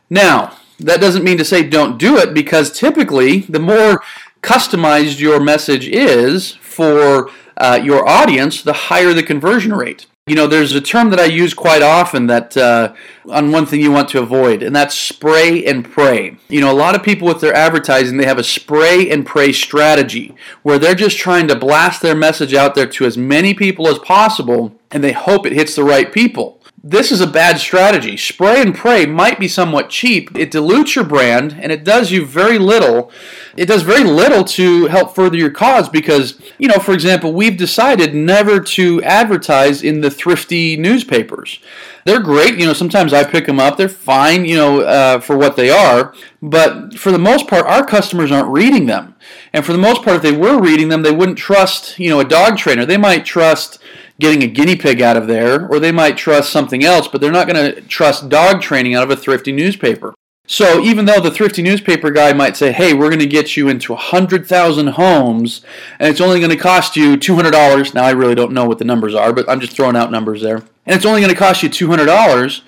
Now, 0.10 0.58
that 0.80 1.02
doesn't 1.02 1.24
mean 1.24 1.38
to 1.38 1.46
say 1.46 1.64
don't 1.64 1.98
do 1.98 2.18
it 2.18 2.34
because 2.34 2.72
typically 2.72 3.40
the 3.40 3.60
more 3.60 4.04
customized 4.42 5.20
your 5.20 5.40
message 5.40 5.88
is 5.88 6.54
for 6.56 7.32
uh, 7.58 7.80
your 7.82 8.08
audience, 8.08 8.62
the 8.62 8.74
higher 8.74 9.14
the 9.14 9.24
conversion 9.24 9.74
rate. 9.74 10.06
You 10.28 10.36
know, 10.36 10.46
there's 10.46 10.74
a 10.74 10.82
term 10.82 11.10
that 11.12 11.22
I 11.22 11.26
use 11.26 11.54
quite 11.54 11.82
often 11.82 12.28
that 12.28 12.58
uh, 12.58 12.94
on 13.30 13.52
one 13.52 13.66
thing 13.66 13.80
you 13.80 13.92
want 13.92 14.10
to 14.10 14.22
avoid, 14.22 14.62
and 14.62 14.76
that's 14.76 14.94
spray 14.94 15.66
and 15.66 15.90
pray. 15.90 16.36
You 16.50 16.60
know, 16.60 16.70
a 16.70 16.76
lot 16.76 16.96
of 16.96 17.04
people 17.04 17.30
with 17.30 17.40
their 17.40 17.54
advertising, 17.54 18.18
they 18.18 18.26
have 18.26 18.38
a 18.38 18.44
spray 18.44 19.10
and 19.10 19.26
pray 19.26 19.54
strategy 19.54 20.36
where 20.64 20.78
they're 20.78 20.96
just 20.96 21.18
trying 21.18 21.48
to 21.48 21.56
blast 21.56 22.02
their 22.02 22.16
message 22.16 22.54
out 22.54 22.76
there 22.76 22.88
to 22.88 23.06
as 23.06 23.18
many 23.18 23.54
people 23.54 23.88
as 23.88 24.00
possible, 24.00 24.76
and 24.92 25.02
they 25.02 25.14
hope 25.14 25.46
it 25.46 25.54
hits 25.54 25.76
the 25.76 25.84
right 25.86 26.12
people 26.12 26.57
this 26.84 27.12
is 27.12 27.22
a 27.22 27.28
bad 27.28 27.60
strategy. 27.60 28.16
Spray 28.16 28.62
and 28.62 28.74
pray 28.74 29.06
might 29.08 29.40
be 29.40 29.48
somewhat 29.48 29.90
cheap. 29.90 30.38
It 30.38 30.52
dilutes 30.52 30.96
your 30.96 31.06
brand 31.06 31.58
and 31.60 31.72
it 31.72 31.84
does 31.84 32.12
you 32.12 32.24
very 32.24 32.60
little. 32.60 33.12
It 33.56 33.66
does 33.66 33.82
very 33.82 34.04
little 34.04 34.44
to 34.44 34.86
help 34.86 35.16
further 35.16 35.38
your 35.38 35.50
cause 35.50 35.90
because, 35.90 36.40
you 36.60 36.68
know, 36.68 36.78
for 36.78 36.94
example, 36.94 37.34
we've 37.34 37.58
decided 37.58 38.14
never 38.14 38.60
to 38.60 39.02
advertise 39.04 39.82
in 39.82 40.02
the 40.02 40.12
thrifty 40.12 40.78
newspapers. 40.78 41.60
They're 42.06 42.22
great. 42.22 42.58
You 42.58 42.68
know, 42.68 42.74
sometimes 42.74 43.12
I 43.12 43.24
pick 43.24 43.48
them 43.48 43.60
up. 43.60 43.76
They're 43.76 43.90
fine, 43.90 44.46
you 44.46 44.56
know, 44.56 44.82
uh, 44.82 45.20
for 45.20 45.36
what 45.36 45.56
they 45.56 45.70
are. 45.70 46.14
But 46.42 46.94
for 46.94 47.12
the 47.12 47.18
most 47.18 47.48
part, 47.48 47.66
our 47.66 47.86
customers 47.86 48.32
aren't 48.32 48.48
reading 48.48 48.86
them. 48.86 49.16
And 49.52 49.66
for 49.66 49.74
the 49.74 49.78
most 49.78 50.04
part, 50.04 50.18
if 50.18 50.22
they 50.22 50.32
were 50.32 50.62
reading 50.62 50.90
them, 50.90 51.02
they 51.02 51.12
wouldn't 51.12 51.38
trust, 51.38 52.00
you 52.00 52.10
know, 52.10 52.20
a 52.20 52.26
dog 52.26 52.58
trainer. 52.58 52.86
They 52.86 52.96
might 52.98 53.26
trust 53.26 53.80
getting 54.20 54.44
a 54.44 54.48
guinea 54.48 54.76
pig 54.76 55.02
out 55.02 55.18
of 55.18 55.28
there, 55.28 55.68
or 55.68 55.80
they 55.80 55.92
might 55.92 56.18
trust 56.18 56.52
something 56.52 56.84
else, 56.84 57.08
but 57.08 57.22
they're 57.22 57.32
not 57.32 57.48
going 57.48 57.74
to 57.74 57.82
trust 57.82 58.30
dog 58.30 58.62
training 58.62 58.96
out 58.96 59.04
of 59.04 59.12
a 59.12 59.16
thrifty 59.16 59.52
newspaper. 59.52 60.14
So 60.50 60.82
even 60.82 61.06
though 61.06 61.20
the 61.20 61.30
thrifty 61.30 61.62
newspaper 61.62 62.10
guy 62.10 62.32
might 62.32 62.56
say, 62.56 62.72
"Hey, 62.72 62.94
we're 62.94 63.10
going 63.10 63.20
to 63.20 63.28
get 63.28 63.58
you 63.58 63.68
into 63.68 63.94
100,000 63.94 64.88
homes 64.88 65.62
and 66.00 66.10
it's 66.10 66.22
only 66.22 66.40
going 66.40 66.52
to 66.52 66.58
cost 66.58 66.96
you 66.96 67.18
$200." 67.18 67.94
Now 67.94 68.06
I 68.06 68.12
really 68.12 68.34
don't 68.34 68.54
know 68.54 68.66
what 68.66 68.80
the 68.80 68.86
numbers 68.86 69.14
are, 69.14 69.34
but 69.34 69.48
I'm 69.50 69.60
just 69.60 69.76
throwing 69.76 69.98
out 69.98 70.10
numbers 70.10 70.42
there. 70.42 70.64
And 70.86 70.96
it's 70.96 71.06
only 71.06 71.20
going 71.20 71.34
to 71.34 71.38
cost 71.38 71.64
you 71.64 71.70
$200. 71.70 72.62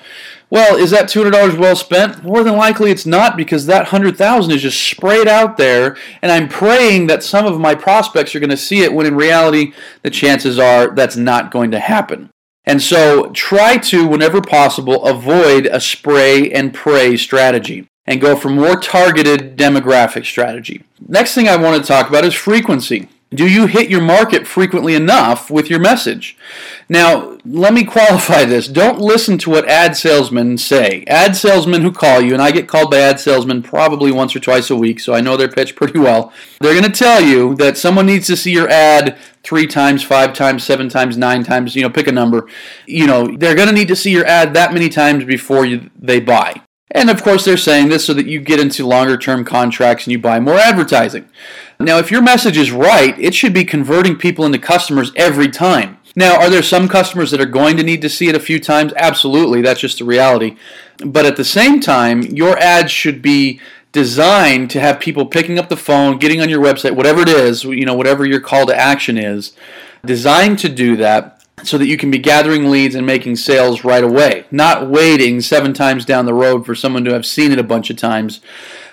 Well, 0.51 0.75
is 0.75 0.89
that 0.91 1.05
$200 1.05 1.57
well 1.57 1.75
spent? 1.75 2.23
More 2.23 2.43
than 2.43 2.57
likely 2.57 2.91
it's 2.91 3.05
not 3.05 3.37
because 3.37 3.67
that 3.67 3.83
100,000 3.83 4.51
is 4.51 4.63
just 4.63 4.83
sprayed 4.83 5.27
out 5.27 5.57
there 5.57 5.95
and 6.21 6.31
I'm 6.31 6.49
praying 6.49 7.07
that 7.07 7.23
some 7.23 7.45
of 7.45 7.59
my 7.59 7.75
prospects 7.75 8.35
are 8.35 8.39
going 8.39 8.49
to 8.49 8.57
see 8.57 8.81
it 8.81 8.93
when 8.93 9.05
in 9.05 9.15
reality 9.15 9.73
the 10.01 10.09
chances 10.09 10.59
are 10.59 10.89
that's 10.89 11.15
not 11.15 11.51
going 11.51 11.71
to 11.71 11.79
happen. 11.79 12.29
And 12.69 12.83
so 12.83 13.31
try 13.31 13.77
to 13.77 14.05
whenever 14.05 14.41
possible 14.41 15.03
avoid 15.03 15.65
a 15.65 15.79
spray 15.79 16.51
and 16.51 16.71
pray 16.71 17.17
strategy 17.17 17.87
and 18.05 18.21
go 18.21 18.35
for 18.35 18.49
more 18.49 18.75
targeted 18.75 19.57
demographic 19.57 20.23
strategy. 20.23 20.83
Next 21.07 21.33
thing 21.33 21.47
I 21.47 21.55
want 21.55 21.81
to 21.81 21.87
talk 21.87 22.09
about 22.09 22.25
is 22.25 22.35
frequency. 22.35 23.09
Do 23.31 23.47
you 23.47 23.67
hit 23.67 23.91
your 23.91 24.01
market 24.01 24.47
frequently 24.47 24.95
enough 24.95 25.51
with 25.51 25.69
your 25.69 25.79
message? 25.79 26.35
Now, 26.89 27.37
let 27.45 27.75
me 27.75 27.83
qualify 27.83 28.43
this. 28.45 28.67
Don't 28.67 28.99
listen 28.99 29.37
to 29.39 29.51
what 29.51 29.69
ad 29.69 29.95
salesmen 29.95 30.57
say. 30.57 31.03
Ad 31.05 31.35
salesmen 31.35 31.83
who 31.83 31.91
call 31.91 32.21
you, 32.21 32.33
and 32.33 32.41
I 32.41 32.49
get 32.49 32.67
called 32.67 32.89
by 32.89 33.01
ad 33.01 33.19
salesmen 33.19 33.61
probably 33.61 34.11
once 34.11 34.35
or 34.35 34.39
twice 34.39 34.71
a 34.71 34.75
week, 34.75 34.99
so 34.99 35.13
I 35.13 35.21
know 35.21 35.37
their 35.37 35.47
pitch 35.47 35.75
pretty 35.75 35.99
well. 35.99 36.33
They're 36.59 36.73
going 36.73 36.91
to 36.91 36.97
tell 36.97 37.21
you 37.21 37.53
that 37.57 37.77
someone 37.77 38.07
needs 38.07 38.25
to 38.27 38.35
see 38.35 38.51
your 38.51 38.67
ad 38.67 39.15
three 39.43 39.67
times, 39.67 40.01
five 40.01 40.33
times, 40.33 40.63
seven 40.63 40.89
times, 40.89 41.15
nine 41.15 41.43
times, 41.43 41.75
you 41.75 41.83
know, 41.83 41.89
pick 41.91 42.07
a 42.07 42.11
number. 42.11 42.47
You 42.87 43.05
know, 43.05 43.27
they're 43.37 43.55
going 43.55 43.69
to 43.69 43.75
need 43.75 43.89
to 43.89 43.95
see 43.95 44.11
your 44.11 44.25
ad 44.25 44.55
that 44.55 44.73
many 44.73 44.89
times 44.89 45.23
before 45.23 45.65
you, 45.65 45.91
they 45.95 46.19
buy. 46.19 46.63
And 46.91 47.09
of 47.09 47.23
course, 47.23 47.45
they're 47.45 47.57
saying 47.57 47.89
this 47.89 48.05
so 48.05 48.13
that 48.15 48.25
you 48.25 48.39
get 48.39 48.59
into 48.59 48.85
longer 48.85 49.17
term 49.17 49.45
contracts 49.45 50.05
and 50.05 50.11
you 50.11 50.19
buy 50.19 50.39
more 50.39 50.55
advertising. 50.55 51.29
Now, 51.79 51.97
if 51.97 52.11
your 52.11 52.21
message 52.21 52.57
is 52.57 52.71
right, 52.71 53.17
it 53.19 53.33
should 53.35 53.53
be 53.53 53.63
converting 53.63 54.15
people 54.15 54.45
into 54.45 54.57
customers 54.57 55.11
every 55.15 55.49
time. 55.49 55.97
Now, 56.15 56.39
are 56.39 56.49
there 56.49 56.63
some 56.63 56.87
customers 56.89 57.31
that 57.31 57.39
are 57.39 57.45
going 57.45 57.77
to 57.77 57.83
need 57.83 58.01
to 58.01 58.09
see 58.09 58.27
it 58.27 58.35
a 58.35 58.39
few 58.39 58.59
times? 58.59 58.91
Absolutely, 58.97 59.61
that's 59.61 59.79
just 59.79 59.99
the 59.99 60.05
reality. 60.05 60.57
But 61.05 61.25
at 61.25 61.37
the 61.37 61.45
same 61.45 61.79
time, 61.79 62.23
your 62.23 62.57
ads 62.57 62.91
should 62.91 63.21
be 63.21 63.61
designed 63.91 64.69
to 64.71 64.79
have 64.79 64.99
people 64.99 65.25
picking 65.25 65.57
up 65.57 65.69
the 65.69 65.77
phone, 65.77 66.17
getting 66.17 66.41
on 66.41 66.49
your 66.49 66.61
website, 66.61 66.95
whatever 66.95 67.21
it 67.21 67.29
is, 67.29 67.63
you 67.63 67.85
know, 67.85 67.93
whatever 67.93 68.25
your 68.25 68.41
call 68.41 68.65
to 68.65 68.75
action 68.75 69.17
is, 69.17 69.53
designed 70.03 70.59
to 70.59 70.69
do 70.69 70.95
that 70.97 71.38
so 71.63 71.77
that 71.77 71.87
you 71.87 71.97
can 71.97 72.11
be 72.11 72.17
gathering 72.17 72.69
leads 72.69 72.95
and 72.95 73.05
making 73.05 73.35
sales 73.35 73.83
right 73.83 74.03
away, 74.03 74.45
not 74.51 74.89
waiting 74.89 75.41
seven 75.41 75.73
times 75.73 76.05
down 76.05 76.25
the 76.25 76.33
road 76.33 76.65
for 76.65 76.75
someone 76.75 77.05
to 77.05 77.13
have 77.13 77.25
seen 77.25 77.51
it 77.51 77.59
a 77.59 77.63
bunch 77.63 77.89
of 77.89 77.97
times. 77.97 78.41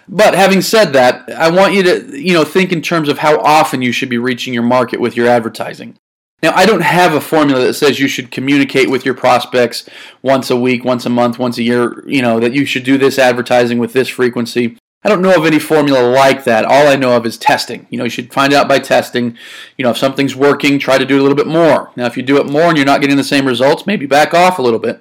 But 0.08 0.34
having 0.34 0.62
said 0.62 0.92
that, 0.92 1.28
I 1.30 1.50
want 1.50 1.74
you 1.74 1.82
to, 1.82 2.20
you 2.20 2.32
know, 2.32 2.44
think 2.44 2.72
in 2.72 2.80
terms 2.82 3.08
of 3.08 3.18
how 3.18 3.40
often 3.40 3.82
you 3.82 3.92
should 3.92 4.08
be 4.08 4.18
reaching 4.18 4.54
your 4.54 4.62
market 4.62 5.00
with 5.00 5.16
your 5.16 5.26
advertising. 5.26 5.98
Now, 6.42 6.52
I 6.54 6.66
don't 6.66 6.82
have 6.82 7.14
a 7.14 7.20
formula 7.20 7.64
that 7.64 7.74
says 7.74 7.98
you 7.98 8.08
should 8.08 8.30
communicate 8.30 8.90
with 8.90 9.04
your 9.04 9.14
prospects 9.14 9.88
once 10.22 10.50
a 10.50 10.56
week, 10.56 10.84
once 10.84 11.06
a 11.06 11.10
month, 11.10 11.38
once 11.38 11.58
a 11.58 11.62
year, 11.62 12.06
you 12.06 12.22
know, 12.22 12.38
that 12.38 12.52
you 12.52 12.66
should 12.66 12.84
do 12.84 12.98
this 12.98 13.18
advertising 13.18 13.78
with 13.78 13.94
this 13.94 14.08
frequency. 14.08 14.76
I 15.06 15.08
don't 15.08 15.22
know 15.22 15.36
of 15.36 15.46
any 15.46 15.60
formula 15.60 16.02
like 16.02 16.42
that. 16.42 16.64
All 16.64 16.88
I 16.88 16.96
know 16.96 17.16
of 17.16 17.24
is 17.26 17.38
testing. 17.38 17.86
You 17.90 17.98
know, 17.98 18.02
you 18.02 18.10
should 18.10 18.32
find 18.32 18.52
out 18.52 18.66
by 18.66 18.80
testing. 18.80 19.38
You 19.78 19.84
know, 19.84 19.92
if 19.92 19.96
something's 19.96 20.34
working, 20.34 20.80
try 20.80 20.98
to 20.98 21.06
do 21.06 21.20
a 21.20 21.22
little 21.22 21.36
bit 21.36 21.46
more. 21.46 21.92
Now, 21.94 22.06
if 22.06 22.16
you 22.16 22.24
do 22.24 22.38
it 22.38 22.50
more 22.50 22.64
and 22.64 22.76
you're 22.76 22.84
not 22.84 23.02
getting 23.02 23.16
the 23.16 23.22
same 23.22 23.46
results, 23.46 23.86
maybe 23.86 24.04
back 24.04 24.34
off 24.34 24.58
a 24.58 24.62
little 24.62 24.80
bit. 24.80 25.00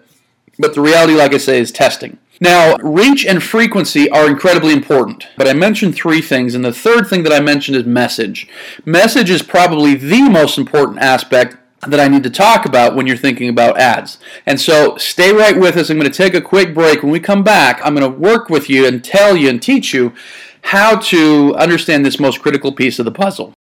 But 0.59 0.75
the 0.75 0.81
reality, 0.81 1.13
like 1.13 1.33
I 1.33 1.39
say, 1.39 1.59
is 1.59 1.71
testing. 1.71 2.19
Now, 2.39 2.75
reach 2.83 3.25
and 3.25 3.41
frequency 3.41 4.07
are 4.11 4.29
incredibly 4.29 4.73
important, 4.73 5.25
but 5.37 5.47
I 5.47 5.53
mentioned 5.53 5.95
three 5.95 6.21
things, 6.21 6.53
and 6.53 6.63
the 6.63 6.71
third 6.71 7.07
thing 7.07 7.23
that 7.23 7.33
I 7.33 7.39
mentioned 7.39 7.75
is 7.75 7.85
message. 7.85 8.47
Message 8.85 9.31
is 9.31 9.41
probably 9.41 9.95
the 9.95 10.29
most 10.29 10.59
important 10.59 10.99
aspect 10.99 11.57
that 11.81 11.99
I 11.99 12.07
need 12.07 12.23
to 12.23 12.29
talk 12.29 12.65
about 12.65 12.95
when 12.95 13.07
you're 13.07 13.17
thinking 13.17 13.49
about 13.49 13.79
ads. 13.79 14.17
And 14.45 14.59
so 14.59 14.97
stay 14.97 15.31
right 15.31 15.57
with 15.57 15.77
us. 15.77 15.89
I'm 15.89 15.97
going 15.99 16.11
to 16.11 16.17
take 16.17 16.33
a 16.33 16.41
quick 16.41 16.73
break. 16.73 17.03
When 17.03 17.11
we 17.11 17.19
come 17.19 17.43
back, 17.43 17.79
I'm 17.83 17.95
going 17.95 18.11
to 18.11 18.19
work 18.19 18.49
with 18.49 18.69
you 18.69 18.87
and 18.87 19.03
tell 19.03 19.35
you 19.35 19.49
and 19.49 19.61
teach 19.61 19.93
you 19.93 20.13
how 20.61 20.97
to 20.97 21.53
understand 21.55 22.05
this 22.05 22.19
most 22.19 22.41
critical 22.41 22.71
piece 22.71 22.97
of 22.97 23.05
the 23.05 23.11
puzzle. 23.11 23.53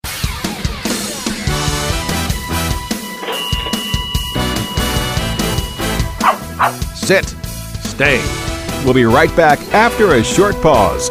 Sit. 6.94 7.28
Stay. 7.82 8.18
We'll 8.84 8.94
be 8.94 9.04
right 9.04 9.34
back 9.36 9.60
after 9.74 10.14
a 10.14 10.24
short 10.24 10.54
pause. 10.62 11.10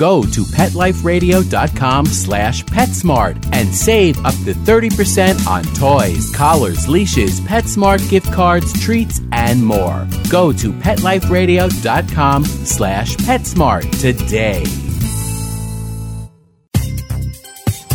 go 0.00 0.22
to 0.22 0.44
PetLifeRadio.com 0.44 2.06
slash 2.06 2.64
PetSmart 2.64 3.36
and 3.52 3.68
save 3.68 4.16
up 4.24 4.32
to 4.46 4.54
30% 4.54 5.46
on 5.46 5.62
toys, 5.74 6.34
collars, 6.34 6.88
leashes, 6.88 7.38
PetSmart 7.42 8.08
gift 8.08 8.32
cards, 8.32 8.72
treats, 8.80 9.20
and 9.32 9.62
more. 9.62 10.08
Go 10.30 10.52
to 10.54 10.72
PetLifeRadio.com 10.72 12.44
slash 12.46 13.14
PetSmart 13.16 14.00
today. 14.00 14.64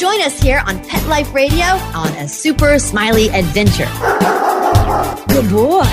Join 0.00 0.22
us 0.22 0.40
here 0.40 0.62
on 0.66 0.82
Pet 0.82 1.06
Life 1.08 1.34
Radio 1.34 1.62
on 1.62 2.08
A 2.14 2.26
Super 2.26 2.78
Smiley 2.78 3.28
Adventure. 3.28 3.84
Good 5.28 5.50
boy. 5.50 5.84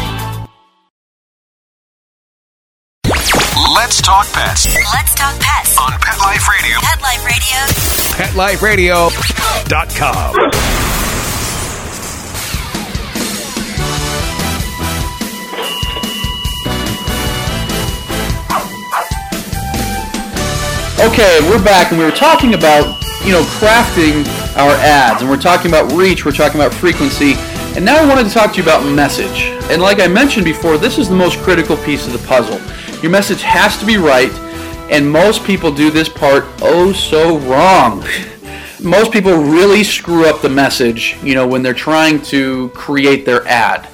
Let's 3.75 4.01
talk 4.01 4.25
pets 4.31 4.65
Let's 4.93 5.13
talk 5.13 5.37
pets 5.41 5.77
on 5.77 5.91
Pet 5.99 6.17
Life 6.19 6.47
Radio. 6.47 6.77
Pet 6.79 7.01
Life 7.01 8.63
Radio. 8.63 9.09
PetLifeRadio.com. 9.09 10.35
Okay, 21.11 21.39
we're 21.49 21.61
back, 21.61 21.91
and 21.91 21.99
we 21.99 22.05
were 22.05 22.11
talking 22.11 22.53
about 22.53 22.96
you 23.27 23.33
know, 23.33 23.43
crafting 23.59 24.25
our 24.55 24.71
ads, 24.77 25.21
and 25.21 25.29
we're 25.29 25.35
talking 25.35 25.69
about 25.69 25.91
reach, 25.91 26.23
we're 26.23 26.31
talking 26.31 26.61
about 26.61 26.73
frequency, 26.73 27.33
and 27.75 27.83
now 27.83 28.01
I 28.01 28.07
wanted 28.07 28.23
to 28.23 28.29
talk 28.29 28.53
to 28.53 28.57
you 28.57 28.63
about 28.63 28.85
message. 28.85 29.41
And 29.69 29.81
like 29.81 29.99
I 29.99 30.07
mentioned 30.07 30.45
before, 30.45 30.77
this 30.77 30.97
is 30.97 31.09
the 31.09 31.15
most 31.15 31.37
critical 31.39 31.75
piece 31.75 32.07
of 32.07 32.13
the 32.13 32.25
puzzle. 32.25 32.57
Your 33.01 33.11
message 33.11 33.41
has 33.41 33.77
to 33.79 33.85
be 33.85 33.97
right, 33.97 34.31
and 34.89 35.11
most 35.11 35.43
people 35.43 35.73
do 35.73 35.91
this 35.91 36.07
part 36.07 36.45
oh 36.61 36.93
so 36.93 37.37
wrong. 37.39 38.05
most 38.81 39.11
people 39.11 39.35
really 39.35 39.83
screw 39.83 40.25
up 40.25 40.41
the 40.41 40.47
message, 40.47 41.17
you 41.21 41.35
know, 41.35 41.45
when 41.45 41.61
they're 41.61 41.73
trying 41.73 42.21
to 42.21 42.69
create 42.69 43.25
their 43.25 43.45
ad. 43.45 43.89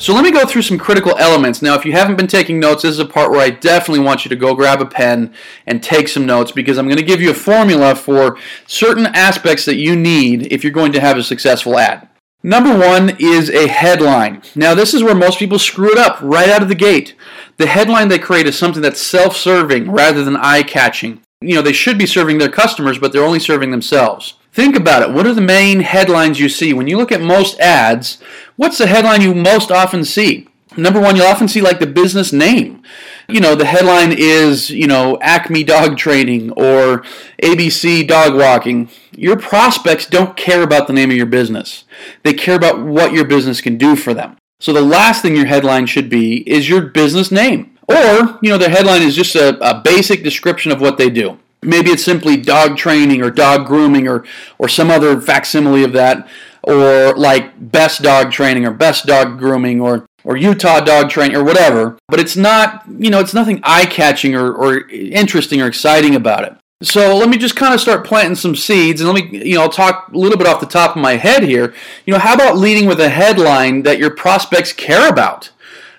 So 0.00 0.14
let 0.14 0.24
me 0.24 0.30
go 0.30 0.46
through 0.46 0.62
some 0.62 0.78
critical 0.78 1.14
elements. 1.18 1.60
Now, 1.60 1.74
if 1.74 1.84
you 1.84 1.92
haven't 1.92 2.16
been 2.16 2.26
taking 2.26 2.58
notes, 2.58 2.84
this 2.84 2.92
is 2.92 3.00
a 3.00 3.04
part 3.04 3.30
where 3.30 3.42
I 3.42 3.50
definitely 3.50 4.02
want 4.02 4.24
you 4.24 4.30
to 4.30 4.34
go 4.34 4.54
grab 4.54 4.80
a 4.80 4.86
pen 4.86 5.34
and 5.66 5.82
take 5.82 6.08
some 6.08 6.24
notes 6.24 6.52
because 6.52 6.78
I'm 6.78 6.86
going 6.86 6.96
to 6.96 7.02
give 7.02 7.20
you 7.20 7.30
a 7.30 7.34
formula 7.34 7.94
for 7.94 8.38
certain 8.66 9.04
aspects 9.08 9.66
that 9.66 9.76
you 9.76 9.94
need 9.94 10.50
if 10.50 10.64
you're 10.64 10.72
going 10.72 10.92
to 10.92 11.02
have 11.02 11.18
a 11.18 11.22
successful 11.22 11.78
ad. 11.78 12.08
Number 12.42 12.74
one 12.74 13.14
is 13.20 13.50
a 13.50 13.68
headline. 13.68 14.40
Now, 14.54 14.74
this 14.74 14.94
is 14.94 15.02
where 15.02 15.14
most 15.14 15.38
people 15.38 15.58
screw 15.58 15.92
it 15.92 15.98
up 15.98 16.18
right 16.22 16.48
out 16.48 16.62
of 16.62 16.70
the 16.70 16.74
gate. 16.74 17.14
The 17.58 17.66
headline 17.66 18.08
they 18.08 18.18
create 18.18 18.46
is 18.46 18.56
something 18.56 18.80
that's 18.80 19.02
self 19.02 19.36
serving 19.36 19.90
rather 19.90 20.24
than 20.24 20.36
eye 20.36 20.62
catching. 20.62 21.20
You 21.42 21.56
know, 21.56 21.62
they 21.62 21.74
should 21.74 21.98
be 21.98 22.06
serving 22.06 22.38
their 22.38 22.48
customers, 22.48 22.98
but 22.98 23.12
they're 23.12 23.22
only 23.22 23.38
serving 23.38 23.70
themselves. 23.70 24.32
Think 24.52 24.76
about 24.76 25.02
it. 25.02 25.14
What 25.14 25.26
are 25.26 25.34
the 25.34 25.40
main 25.40 25.80
headlines 25.80 26.40
you 26.40 26.48
see? 26.48 26.72
When 26.72 26.88
you 26.88 26.96
look 26.96 27.12
at 27.12 27.20
most 27.20 27.58
ads, 27.60 28.18
what's 28.56 28.78
the 28.78 28.86
headline 28.86 29.22
you 29.22 29.34
most 29.34 29.70
often 29.70 30.04
see? 30.04 30.48
Number 30.76 31.00
one, 31.00 31.16
you'll 31.16 31.26
often 31.26 31.48
see 31.48 31.60
like 31.60 31.80
the 31.80 31.86
business 31.86 32.32
name. 32.32 32.82
You 33.28 33.40
know, 33.40 33.54
the 33.54 33.64
headline 33.64 34.12
is, 34.16 34.70
you 34.70 34.86
know, 34.86 35.18
Acme 35.20 35.64
Dog 35.64 35.96
Training 35.96 36.50
or 36.52 37.04
ABC 37.42 38.06
Dog 38.06 38.34
Walking. 38.34 38.88
Your 39.12 39.36
prospects 39.36 40.06
don't 40.06 40.36
care 40.36 40.62
about 40.62 40.86
the 40.86 40.92
name 40.92 41.10
of 41.10 41.16
your 41.16 41.26
business, 41.26 41.84
they 42.22 42.34
care 42.34 42.56
about 42.56 42.84
what 42.84 43.12
your 43.12 43.24
business 43.24 43.60
can 43.60 43.78
do 43.78 43.96
for 43.96 44.14
them. 44.14 44.36
So 44.58 44.72
the 44.72 44.82
last 44.82 45.22
thing 45.22 45.36
your 45.36 45.46
headline 45.46 45.86
should 45.86 46.10
be 46.10 46.48
is 46.48 46.68
your 46.68 46.82
business 46.82 47.30
name. 47.30 47.78
Or, 47.88 48.38
you 48.42 48.50
know, 48.50 48.58
the 48.58 48.68
headline 48.68 49.02
is 49.02 49.16
just 49.16 49.34
a, 49.34 49.58
a 49.68 49.80
basic 49.80 50.22
description 50.22 50.70
of 50.70 50.80
what 50.80 50.98
they 50.98 51.10
do. 51.10 51.38
Maybe 51.62 51.90
it's 51.90 52.04
simply 52.04 52.36
dog 52.36 52.76
training 52.76 53.22
or 53.22 53.30
dog 53.30 53.66
grooming 53.66 54.08
or, 54.08 54.24
or 54.58 54.68
some 54.68 54.90
other 54.90 55.20
facsimile 55.20 55.84
of 55.84 55.92
that, 55.92 56.26
or 56.62 57.14
like 57.16 57.70
best 57.70 58.02
dog 58.02 58.32
training 58.32 58.64
or 58.64 58.70
best 58.70 59.06
dog 59.06 59.38
grooming 59.38 59.80
or, 59.80 60.06
or 60.24 60.36
Utah 60.36 60.80
dog 60.80 61.10
training 61.10 61.36
or 61.36 61.44
whatever. 61.44 61.98
But 62.08 62.20
it's 62.20 62.36
not, 62.36 62.84
you 62.98 63.10
know, 63.10 63.20
it's 63.20 63.34
nothing 63.34 63.60
eye 63.62 63.86
catching 63.86 64.34
or, 64.34 64.52
or 64.52 64.88
interesting 64.88 65.60
or 65.60 65.66
exciting 65.66 66.14
about 66.14 66.44
it. 66.44 66.54
So 66.82 67.14
let 67.14 67.28
me 67.28 67.36
just 67.36 67.56
kind 67.56 67.74
of 67.74 67.80
start 67.80 68.06
planting 68.06 68.36
some 68.36 68.56
seeds, 68.56 69.02
and 69.02 69.10
let 69.10 69.22
me, 69.22 69.44
you 69.44 69.56
know, 69.56 69.62
I'll 69.62 69.68
talk 69.68 70.08
a 70.08 70.16
little 70.16 70.38
bit 70.38 70.46
off 70.46 70.60
the 70.60 70.66
top 70.66 70.96
of 70.96 71.02
my 71.02 71.16
head 71.16 71.42
here. 71.42 71.74
You 72.06 72.14
know, 72.14 72.18
how 72.18 72.32
about 72.32 72.56
leading 72.56 72.86
with 72.86 73.00
a 73.00 73.10
headline 73.10 73.82
that 73.82 73.98
your 73.98 74.08
prospects 74.08 74.72
care 74.72 75.06
about? 75.06 75.50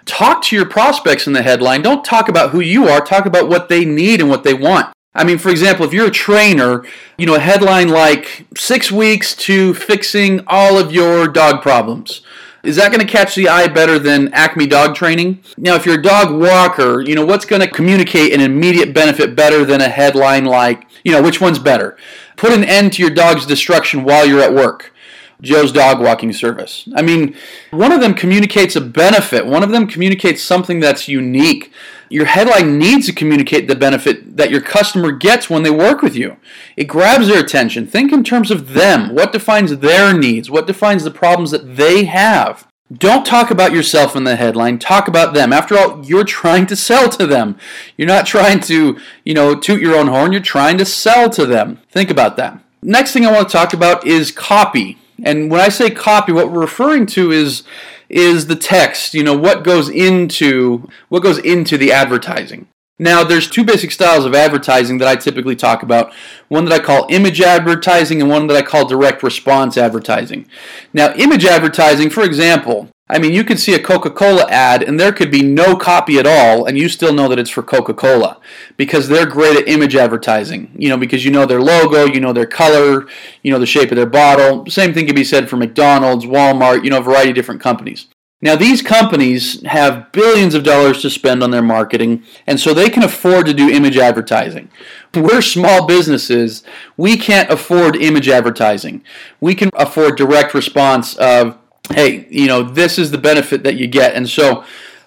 Talk 0.05 0.43
to 0.45 0.55
your 0.55 0.65
prospects 0.65 1.27
in 1.27 1.33
the 1.33 1.43
headline. 1.43 1.83
Don't 1.83 2.03
talk 2.03 2.29
about 2.29 2.49
who 2.49 2.61
you 2.61 2.87
are. 2.87 2.99
Talk 2.99 3.27
about 3.27 3.47
what 3.47 3.69
they 3.69 3.85
need 3.85 4.21
and 4.21 4.29
what 4.31 4.43
they 4.43 4.55
want. 4.55 4.91
I 5.13 5.25
mean, 5.25 5.37
for 5.37 5.49
example, 5.49 5.85
if 5.85 5.93
you're 5.93 6.07
a 6.07 6.11
trainer, 6.11 6.85
you 7.17 7.25
know, 7.25 7.35
a 7.35 7.39
headline 7.39 7.89
like 7.89 8.45
six 8.55 8.91
weeks 8.91 9.35
to 9.35 9.73
fixing 9.73 10.41
all 10.47 10.77
of 10.77 10.93
your 10.93 11.27
dog 11.27 11.61
problems. 11.61 12.21
Is 12.63 12.75
that 12.75 12.91
going 12.91 13.05
to 13.05 13.11
catch 13.11 13.33
the 13.33 13.49
eye 13.49 13.67
better 13.67 13.97
than 13.97 14.31
Acme 14.33 14.67
dog 14.67 14.95
training? 14.95 15.43
Now, 15.57 15.75
if 15.75 15.85
you're 15.85 15.99
a 15.99 16.01
dog 16.01 16.31
walker, 16.31 17.01
you 17.01 17.15
know, 17.15 17.25
what's 17.25 17.45
going 17.45 17.61
to 17.61 17.67
communicate 17.67 18.33
an 18.33 18.39
immediate 18.39 18.93
benefit 18.93 19.35
better 19.35 19.65
than 19.65 19.81
a 19.81 19.89
headline 19.89 20.45
like, 20.45 20.85
you 21.03 21.11
know, 21.11 21.23
which 21.23 21.41
one's 21.41 21.57
better? 21.57 21.97
Put 22.37 22.53
an 22.53 22.63
end 22.63 22.93
to 22.93 23.01
your 23.01 23.11
dog's 23.11 23.47
destruction 23.47 24.03
while 24.03 24.27
you're 24.27 24.41
at 24.41 24.53
work. 24.53 24.93
Joe's 25.41 25.71
dog 25.71 25.99
walking 25.99 26.31
service. 26.33 26.87
I 26.95 27.01
mean, 27.01 27.35
one 27.71 27.91
of 27.91 27.99
them 27.99 28.13
communicates 28.13 28.75
a 28.75 28.81
benefit, 28.81 29.45
one 29.47 29.63
of 29.63 29.71
them 29.71 29.87
communicates 29.87 30.43
something 30.43 30.79
that's 30.79 31.07
unique. 31.07 31.73
Your 32.11 32.25
headline 32.25 32.77
needs 32.77 33.05
to 33.05 33.13
communicate 33.13 33.67
the 33.67 33.75
benefit 33.75 34.35
that 34.35 34.51
your 34.51 34.59
customer 34.61 35.11
gets 35.11 35.49
when 35.49 35.63
they 35.63 35.71
work 35.71 36.01
with 36.01 36.15
you. 36.15 36.37
It 36.75 36.85
grabs 36.85 37.27
their 37.27 37.41
attention. 37.41 37.87
Think 37.87 38.11
in 38.11 38.23
terms 38.23 38.51
of 38.51 38.73
them. 38.73 39.15
What 39.15 39.31
defines 39.31 39.77
their 39.77 40.13
needs? 40.13 40.49
What 40.49 40.67
defines 40.67 41.05
the 41.05 41.11
problems 41.11 41.51
that 41.51 41.77
they 41.77 42.03
have? 42.05 42.67
Don't 42.91 43.25
talk 43.25 43.49
about 43.49 43.71
yourself 43.71 44.17
in 44.17 44.25
the 44.25 44.35
headline. 44.35 44.77
Talk 44.77 45.07
about 45.07 45.33
them. 45.33 45.53
After 45.53 45.77
all, 45.77 46.05
you're 46.05 46.25
trying 46.25 46.65
to 46.67 46.75
sell 46.75 47.07
to 47.09 47.25
them. 47.25 47.57
You're 47.95 48.09
not 48.09 48.25
trying 48.25 48.59
to, 48.61 48.99
you 49.23 49.33
know, 49.33 49.57
toot 49.57 49.81
your 49.81 49.95
own 49.95 50.07
horn. 50.07 50.33
You're 50.33 50.41
trying 50.41 50.77
to 50.79 50.85
sell 50.85 51.29
to 51.29 51.45
them. 51.45 51.79
Think 51.89 52.09
about 52.09 52.35
that. 52.35 52.61
Next 52.83 53.13
thing 53.13 53.25
I 53.25 53.31
want 53.31 53.47
to 53.47 53.53
talk 53.53 53.71
about 53.71 54.05
is 54.05 54.31
copy. 54.31 54.97
And 55.23 55.49
when 55.49 55.61
I 55.61 55.69
say 55.69 55.89
copy, 55.89 56.33
what 56.33 56.51
we're 56.51 56.59
referring 56.59 57.05
to 57.07 57.31
is 57.31 57.63
is 58.11 58.47
the 58.47 58.55
text, 58.55 59.13
you 59.13 59.23
know, 59.23 59.35
what 59.35 59.63
goes 59.63 59.89
into 59.89 60.87
what 61.09 61.23
goes 61.23 61.39
into 61.39 61.77
the 61.77 61.91
advertising. 61.91 62.67
Now, 62.99 63.23
there's 63.23 63.49
two 63.49 63.63
basic 63.63 63.91
styles 63.91 64.25
of 64.25 64.35
advertising 64.35 64.99
that 64.99 65.07
I 65.07 65.15
typically 65.15 65.55
talk 65.55 65.81
about. 65.81 66.13
One 66.49 66.65
that 66.65 66.73
I 66.79 66.83
call 66.83 67.07
image 67.09 67.41
advertising 67.41 68.21
and 68.21 68.29
one 68.29 68.45
that 68.45 68.57
I 68.57 68.61
call 68.61 68.85
direct 68.85 69.23
response 69.23 69.75
advertising. 69.75 70.47
Now, 70.93 71.11
image 71.15 71.43
advertising, 71.43 72.11
for 72.11 72.23
example, 72.23 72.89
I 73.11 73.19
mean, 73.19 73.33
you 73.33 73.43
could 73.43 73.59
see 73.59 73.73
a 73.73 73.83
Coca 73.83 74.09
Cola 74.09 74.49
ad 74.49 74.81
and 74.81 74.97
there 74.97 75.11
could 75.11 75.29
be 75.29 75.43
no 75.43 75.75
copy 75.75 76.17
at 76.17 76.25
all, 76.25 76.65
and 76.65 76.77
you 76.77 76.87
still 76.87 77.13
know 77.13 77.27
that 77.27 77.37
it's 77.37 77.49
for 77.49 77.61
Coca 77.61 77.93
Cola 77.93 78.39
because 78.77 79.09
they're 79.09 79.25
great 79.25 79.57
at 79.57 79.67
image 79.67 79.95
advertising. 79.95 80.71
You 80.75 80.87
know, 80.89 80.97
because 80.97 81.25
you 81.25 81.31
know 81.31 81.45
their 81.45 81.61
logo, 81.61 82.05
you 82.05 82.21
know 82.21 82.31
their 82.31 82.45
color, 82.45 83.07
you 83.43 83.51
know 83.51 83.59
the 83.59 83.65
shape 83.65 83.91
of 83.91 83.97
their 83.97 84.05
bottle. 84.05 84.65
Same 84.67 84.93
thing 84.93 85.05
can 85.05 85.15
be 85.15 85.25
said 85.25 85.49
for 85.49 85.57
McDonald's, 85.57 86.25
Walmart, 86.25 86.85
you 86.85 86.89
know, 86.89 86.99
a 86.99 87.03
variety 87.03 87.31
of 87.31 87.35
different 87.35 87.61
companies. 87.61 88.07
Now, 88.43 88.55
these 88.55 88.81
companies 88.81 89.61
have 89.67 90.11
billions 90.11 90.55
of 90.55 90.63
dollars 90.63 91.03
to 91.03 91.11
spend 91.11 91.43
on 91.43 91.51
their 91.51 91.61
marketing, 91.61 92.23
and 92.47 92.59
so 92.59 92.73
they 92.73 92.89
can 92.89 93.03
afford 93.03 93.45
to 93.45 93.53
do 93.53 93.69
image 93.69 93.97
advertising. 93.97 94.71
We're 95.13 95.43
small 95.43 95.85
businesses. 95.85 96.63
We 96.97 97.17
can't 97.17 97.51
afford 97.51 97.95
image 97.95 98.27
advertising. 98.27 99.03
We 99.39 99.53
can 99.53 99.69
afford 99.75 100.17
direct 100.17 100.55
response 100.55 101.15
of 101.17 101.60
hey, 101.89 102.27
you 102.29 102.47
know, 102.47 102.63
this 102.63 102.97
is 102.97 103.11
the 103.11 103.17
benefit 103.17 103.63
that 103.63 103.75
you 103.75 103.87
get. 103.87 104.13
And 104.13 104.29
so, 104.29 104.63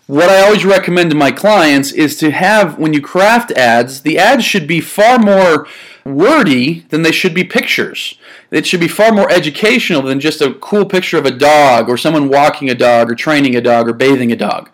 what 0.06 0.28
I 0.28 0.42
always 0.42 0.66
recommend 0.66 1.08
to 1.10 1.16
my 1.16 1.32
clients 1.32 1.90
is 1.90 2.16
to 2.16 2.30
have, 2.30 2.78
when 2.78 2.92
you 2.92 3.00
craft 3.00 3.50
ads, 3.52 4.02
the 4.02 4.18
ads 4.18 4.44
should 4.44 4.66
be 4.66 4.82
far 4.82 5.18
more 5.18 5.66
wordy 6.04 6.80
than 6.90 7.00
they 7.00 7.12
should 7.12 7.32
be 7.32 7.42
pictures. 7.42 8.18
It 8.50 8.66
should 8.66 8.80
be 8.80 8.88
far 8.88 9.12
more 9.12 9.30
educational 9.32 10.02
than 10.02 10.20
just 10.20 10.42
a 10.42 10.54
cool 10.54 10.84
picture 10.84 11.16
of 11.16 11.24
a 11.24 11.30
dog 11.30 11.88
or 11.88 11.96
someone 11.96 12.28
walking 12.28 12.68
a 12.68 12.74
dog 12.74 13.10
or 13.10 13.14
training 13.14 13.56
a 13.56 13.62
dog 13.62 13.88
or 13.88 13.94
bathing 13.94 14.30
a 14.30 14.36
dog. 14.36 14.68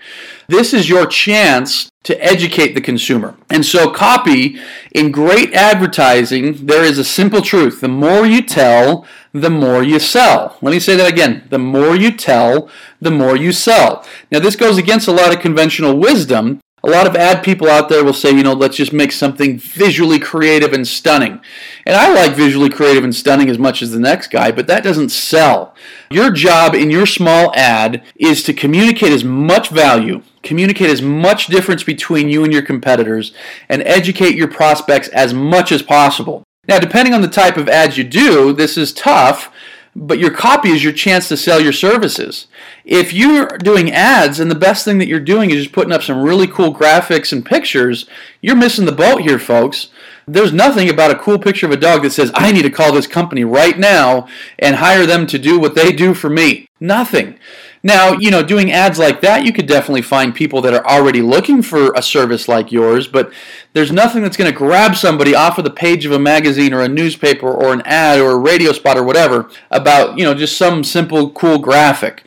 This 0.48 0.74
is 0.74 0.88
your 0.88 1.06
chance 1.06 1.92
to 2.02 2.24
educate 2.24 2.74
the 2.74 2.80
consumer. 2.80 3.36
And 3.48 3.64
so, 3.64 3.90
copy 3.90 4.58
in 4.92 5.12
great 5.12 5.54
advertising, 5.54 6.66
there 6.66 6.82
is 6.82 6.98
a 6.98 7.04
simple 7.04 7.40
truth 7.40 7.80
the 7.80 7.88
more 7.88 8.26
you 8.26 8.42
tell, 8.42 9.06
the 9.32 9.50
more 9.50 9.82
you 9.82 9.98
sell. 9.98 10.56
Let 10.60 10.72
me 10.72 10.80
say 10.80 10.96
that 10.96 11.10
again. 11.10 11.46
The 11.50 11.58
more 11.58 11.94
you 11.94 12.10
tell, 12.10 12.68
the 13.00 13.10
more 13.10 13.36
you 13.36 13.52
sell. 13.52 14.04
Now, 14.30 14.40
this 14.40 14.56
goes 14.56 14.78
against 14.78 15.08
a 15.08 15.12
lot 15.12 15.34
of 15.34 15.40
conventional 15.40 15.96
wisdom. 15.96 16.60
A 16.82 16.88
lot 16.88 17.06
of 17.06 17.14
ad 17.14 17.44
people 17.44 17.68
out 17.68 17.90
there 17.90 18.02
will 18.02 18.14
say, 18.14 18.30
you 18.30 18.42
know, 18.42 18.54
let's 18.54 18.76
just 18.76 18.92
make 18.92 19.12
something 19.12 19.58
visually 19.58 20.18
creative 20.18 20.72
and 20.72 20.88
stunning. 20.88 21.40
And 21.84 21.94
I 21.94 22.12
like 22.12 22.32
visually 22.32 22.70
creative 22.70 23.04
and 23.04 23.14
stunning 23.14 23.50
as 23.50 23.58
much 23.58 23.82
as 23.82 23.90
the 23.90 24.00
next 24.00 24.28
guy, 24.28 24.50
but 24.50 24.66
that 24.66 24.82
doesn't 24.82 25.10
sell. 25.10 25.74
Your 26.10 26.30
job 26.30 26.74
in 26.74 26.90
your 26.90 27.04
small 27.04 27.52
ad 27.54 28.02
is 28.16 28.42
to 28.44 28.54
communicate 28.54 29.12
as 29.12 29.24
much 29.24 29.68
value, 29.68 30.22
communicate 30.42 30.88
as 30.88 31.02
much 31.02 31.48
difference 31.48 31.82
between 31.82 32.30
you 32.30 32.44
and 32.44 32.52
your 32.52 32.62
competitors, 32.62 33.34
and 33.68 33.82
educate 33.82 34.34
your 34.34 34.48
prospects 34.48 35.08
as 35.08 35.34
much 35.34 35.70
as 35.70 35.82
possible. 35.82 36.44
Now, 36.70 36.78
depending 36.78 37.14
on 37.14 37.20
the 37.20 37.26
type 37.26 37.56
of 37.56 37.68
ads 37.68 37.98
you 37.98 38.04
do, 38.04 38.52
this 38.52 38.78
is 38.78 38.92
tough, 38.92 39.52
but 39.96 40.20
your 40.20 40.30
copy 40.30 40.68
is 40.68 40.84
your 40.84 40.92
chance 40.92 41.26
to 41.26 41.36
sell 41.36 41.60
your 41.60 41.72
services. 41.72 42.46
If 42.84 43.12
you're 43.12 43.48
doing 43.58 43.90
ads 43.90 44.38
and 44.38 44.48
the 44.48 44.54
best 44.54 44.84
thing 44.84 44.98
that 44.98 45.08
you're 45.08 45.18
doing 45.18 45.50
is 45.50 45.64
just 45.64 45.74
putting 45.74 45.92
up 45.92 46.04
some 46.04 46.22
really 46.22 46.46
cool 46.46 46.72
graphics 46.72 47.32
and 47.32 47.44
pictures, 47.44 48.06
you're 48.40 48.54
missing 48.54 48.84
the 48.84 48.92
boat 48.92 49.22
here, 49.22 49.40
folks. 49.40 49.88
There's 50.28 50.52
nothing 50.52 50.88
about 50.88 51.10
a 51.10 51.18
cool 51.18 51.40
picture 51.40 51.66
of 51.66 51.72
a 51.72 51.76
dog 51.76 52.02
that 52.02 52.12
says, 52.12 52.30
I 52.34 52.52
need 52.52 52.62
to 52.62 52.70
call 52.70 52.92
this 52.92 53.08
company 53.08 53.42
right 53.42 53.76
now 53.76 54.28
and 54.56 54.76
hire 54.76 55.06
them 55.06 55.26
to 55.26 55.40
do 55.40 55.58
what 55.58 55.74
they 55.74 55.90
do 55.90 56.14
for 56.14 56.30
me. 56.30 56.68
Nothing. 56.78 57.36
Now, 57.82 58.12
you 58.12 58.30
know, 58.30 58.42
doing 58.42 58.70
ads 58.70 58.98
like 58.98 59.22
that, 59.22 59.44
you 59.44 59.52
could 59.52 59.66
definitely 59.66 60.02
find 60.02 60.34
people 60.34 60.60
that 60.62 60.74
are 60.74 60.86
already 60.86 61.22
looking 61.22 61.62
for 61.62 61.92
a 61.94 62.02
service 62.02 62.46
like 62.46 62.70
yours, 62.70 63.06
but 63.06 63.32
there's 63.72 63.90
nothing 63.90 64.22
that's 64.22 64.36
going 64.36 64.50
to 64.50 64.56
grab 64.56 64.96
somebody 64.96 65.34
off 65.34 65.56
of 65.56 65.64
the 65.64 65.70
page 65.70 66.04
of 66.04 66.12
a 66.12 66.18
magazine 66.18 66.74
or 66.74 66.82
a 66.82 66.88
newspaper 66.88 67.50
or 67.50 67.72
an 67.72 67.82
ad 67.86 68.20
or 68.20 68.32
a 68.32 68.38
radio 68.38 68.72
spot 68.72 68.98
or 68.98 69.02
whatever 69.02 69.50
about, 69.70 70.18
you 70.18 70.24
know, 70.24 70.34
just 70.34 70.58
some 70.58 70.84
simple, 70.84 71.30
cool 71.30 71.58
graphic. 71.58 72.22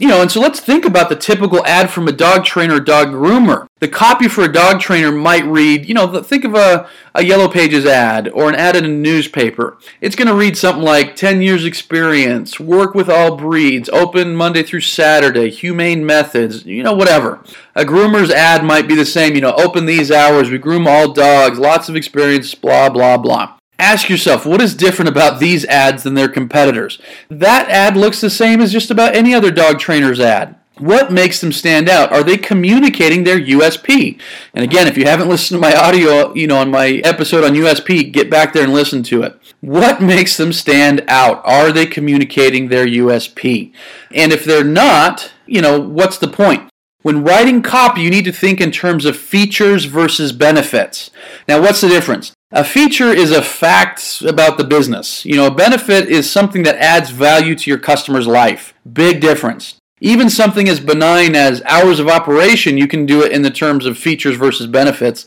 You 0.00 0.06
know, 0.06 0.22
and 0.22 0.30
so 0.30 0.40
let's 0.40 0.60
think 0.60 0.84
about 0.84 1.08
the 1.08 1.16
typical 1.16 1.66
ad 1.66 1.90
from 1.90 2.06
a 2.06 2.12
dog 2.12 2.44
trainer 2.44 2.76
or 2.76 2.80
dog 2.80 3.08
groomer. 3.08 3.66
The 3.80 3.88
copy 3.88 4.28
for 4.28 4.44
a 4.44 4.52
dog 4.52 4.78
trainer 4.78 5.10
might 5.10 5.44
read, 5.44 5.88
you 5.88 5.94
know, 5.94 6.22
think 6.22 6.44
of 6.44 6.54
a, 6.54 6.88
a 7.16 7.24
Yellow 7.24 7.48
Pages 7.48 7.84
ad 7.84 8.28
or 8.28 8.48
an 8.48 8.54
ad 8.54 8.76
in 8.76 8.84
a 8.84 8.88
newspaper. 8.88 9.76
It's 10.00 10.14
going 10.14 10.28
to 10.28 10.36
read 10.36 10.56
something 10.56 10.84
like 10.84 11.16
10 11.16 11.42
years 11.42 11.64
experience, 11.64 12.60
work 12.60 12.94
with 12.94 13.10
all 13.10 13.34
breeds, 13.34 13.88
open 13.88 14.36
Monday 14.36 14.62
through 14.62 14.82
Saturday, 14.82 15.50
humane 15.50 16.06
methods, 16.06 16.64
you 16.64 16.84
know, 16.84 16.94
whatever. 16.94 17.42
A 17.74 17.84
groomer's 17.84 18.30
ad 18.30 18.64
might 18.64 18.86
be 18.86 18.94
the 18.94 19.04
same, 19.04 19.34
you 19.34 19.40
know, 19.40 19.54
open 19.54 19.86
these 19.86 20.12
hours, 20.12 20.48
we 20.48 20.58
groom 20.58 20.86
all 20.86 21.12
dogs, 21.12 21.58
lots 21.58 21.88
of 21.88 21.96
experience, 21.96 22.54
blah, 22.54 22.88
blah, 22.88 23.16
blah. 23.16 23.57
Ask 23.78 24.08
yourself, 24.08 24.44
what 24.44 24.60
is 24.60 24.74
different 24.74 25.08
about 25.08 25.38
these 25.38 25.64
ads 25.66 26.02
than 26.02 26.14
their 26.14 26.28
competitors? 26.28 27.00
That 27.28 27.68
ad 27.68 27.96
looks 27.96 28.20
the 28.20 28.28
same 28.28 28.60
as 28.60 28.72
just 28.72 28.90
about 28.90 29.14
any 29.14 29.32
other 29.32 29.52
dog 29.52 29.78
trainer's 29.78 30.18
ad. 30.18 30.56
What 30.78 31.12
makes 31.12 31.40
them 31.40 31.52
stand 31.52 31.88
out? 31.88 32.12
Are 32.12 32.22
they 32.22 32.36
communicating 32.36 33.24
their 33.24 33.38
USP? 33.38 34.20
And 34.54 34.64
again, 34.64 34.86
if 34.86 34.96
you 34.96 35.04
haven't 35.04 35.28
listened 35.30 35.60
to 35.60 35.68
my 35.68 35.76
audio, 35.76 36.34
you 36.34 36.46
know, 36.46 36.58
on 36.58 36.70
my 36.70 37.00
episode 37.04 37.44
on 37.44 37.52
USP, 37.52 38.12
get 38.12 38.30
back 38.30 38.52
there 38.52 38.64
and 38.64 38.72
listen 38.72 39.02
to 39.04 39.22
it. 39.22 39.40
What 39.60 40.02
makes 40.02 40.36
them 40.36 40.52
stand 40.52 41.04
out? 41.08 41.40
Are 41.44 41.72
they 41.72 41.86
communicating 41.86 42.68
their 42.68 42.86
USP? 42.86 43.72
And 44.12 44.32
if 44.32 44.44
they're 44.44 44.64
not, 44.64 45.32
you 45.46 45.60
know, 45.60 45.80
what's 45.80 46.18
the 46.18 46.28
point? 46.28 46.68
When 47.02 47.22
writing 47.22 47.62
copy, 47.62 48.00
you 48.00 48.10
need 48.10 48.24
to 48.24 48.32
think 48.32 48.60
in 48.60 48.72
terms 48.72 49.04
of 49.04 49.16
features 49.16 49.84
versus 49.84 50.32
benefits. 50.32 51.12
Now, 51.46 51.60
what's 51.60 51.80
the 51.80 51.88
difference? 51.88 52.32
A 52.50 52.64
feature 52.64 53.10
is 53.10 53.30
a 53.30 53.40
fact 53.40 54.20
about 54.22 54.58
the 54.58 54.64
business. 54.64 55.24
You 55.24 55.36
know, 55.36 55.46
a 55.46 55.54
benefit 55.54 56.08
is 56.08 56.28
something 56.28 56.64
that 56.64 56.74
adds 56.76 57.10
value 57.10 57.54
to 57.54 57.70
your 57.70 57.78
customer's 57.78 58.26
life. 58.26 58.74
Big 58.92 59.20
difference. 59.20 59.76
Even 60.00 60.28
something 60.28 60.68
as 60.68 60.80
benign 60.80 61.36
as 61.36 61.62
hours 61.66 62.00
of 62.00 62.08
operation, 62.08 62.76
you 62.76 62.88
can 62.88 63.06
do 63.06 63.22
it 63.22 63.30
in 63.30 63.42
the 63.42 63.50
terms 63.50 63.86
of 63.86 63.96
features 63.96 64.36
versus 64.36 64.66
benefits. 64.66 65.24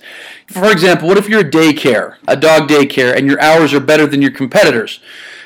For 0.48 0.72
example, 0.72 1.08
what 1.08 1.18
if 1.18 1.30
you're 1.30 1.42
a 1.42 1.50
daycare, 1.50 2.18
a 2.28 2.36
dog 2.36 2.68
daycare, 2.68 3.16
and 3.16 3.28
your 3.28 3.42
hours 3.42 3.74
are 3.74 3.80
better 3.80 4.06
than 4.06 4.22
your 4.22 4.32
competitors? 4.32 5.00